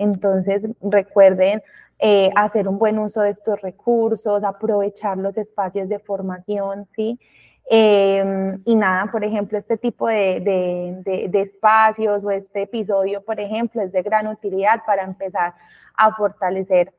Entonces, 0.00 0.66
recuerden 0.80 1.62
eh, 1.98 2.30
hacer 2.34 2.66
un 2.66 2.78
buen 2.78 2.98
uso 2.98 3.20
de 3.20 3.28
estos 3.28 3.60
recursos, 3.60 4.42
aprovechar 4.42 5.18
los 5.18 5.36
espacios 5.36 5.90
de 5.90 5.98
formación, 5.98 6.86
¿sí? 6.90 7.20
Em, 7.68 8.62
y 8.64 8.74
nada, 8.76 9.12
por 9.12 9.22
ejemplo, 9.24 9.58
este 9.58 9.76
tipo 9.76 10.08
de, 10.08 11.02
espacios 11.34 12.24
o 12.24 12.30
este 12.30 12.62
episodio, 12.62 13.22
por 13.22 13.38
ejemplo, 13.38 13.82
es 13.82 13.92
de 13.92 14.02
gran 14.02 14.26
utilidad 14.26 14.82
para 14.86 15.04
empezar 15.04 15.54
a 15.94 16.14
fortalecer 16.14 16.94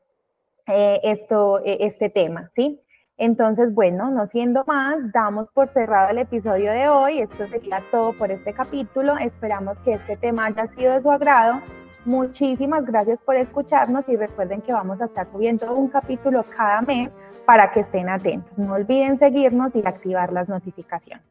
eh, 0.67 0.99
esto, 1.03 1.59
e, 1.65 1.77
este 1.87 2.09
tema, 2.09 2.51
¿sí? 2.53 2.79
Entonces, 3.17 3.73
bueno, 3.73 4.11
no 4.11 4.27
siendo 4.27 4.63
más, 4.65 5.11
damos 5.11 5.49
por 5.53 5.69
cerrado 5.69 6.09
el 6.09 6.19
episodio 6.19 6.71
de 6.71 6.87
hoy. 6.87 7.19
Esto 7.21 7.47
sería 7.47 7.81
todo 7.89 8.13
por 8.13 8.29
este 8.31 8.53
capítulo. 8.53 9.17
Esperamos 9.17 9.79
que 9.79 9.93
este 9.93 10.17
tema 10.17 10.45
haya 10.45 10.67
sido 10.67 10.93
de 10.93 11.01
su 11.01 11.11
agrado. 11.11 11.61
Muchísimas 12.05 12.85
gracias 12.85 13.21
por 13.21 13.35
escucharnos 13.35 14.09
y 14.09 14.15
recuerden 14.15 14.61
que 14.61 14.73
vamos 14.73 15.01
a 15.01 15.05
estar 15.05 15.29
subiendo 15.29 15.75
un 15.75 15.87
capítulo 15.87 16.43
cada 16.55 16.81
mes 16.81 17.11
para 17.45 17.71
que 17.71 17.81
estén 17.81 18.09
atentos. 18.09 18.57
No 18.57 18.73
olviden 18.73 19.19
seguirnos 19.19 19.75
y 19.75 19.83
activar 19.85 20.33
las 20.33 20.49
notificaciones. 20.49 21.23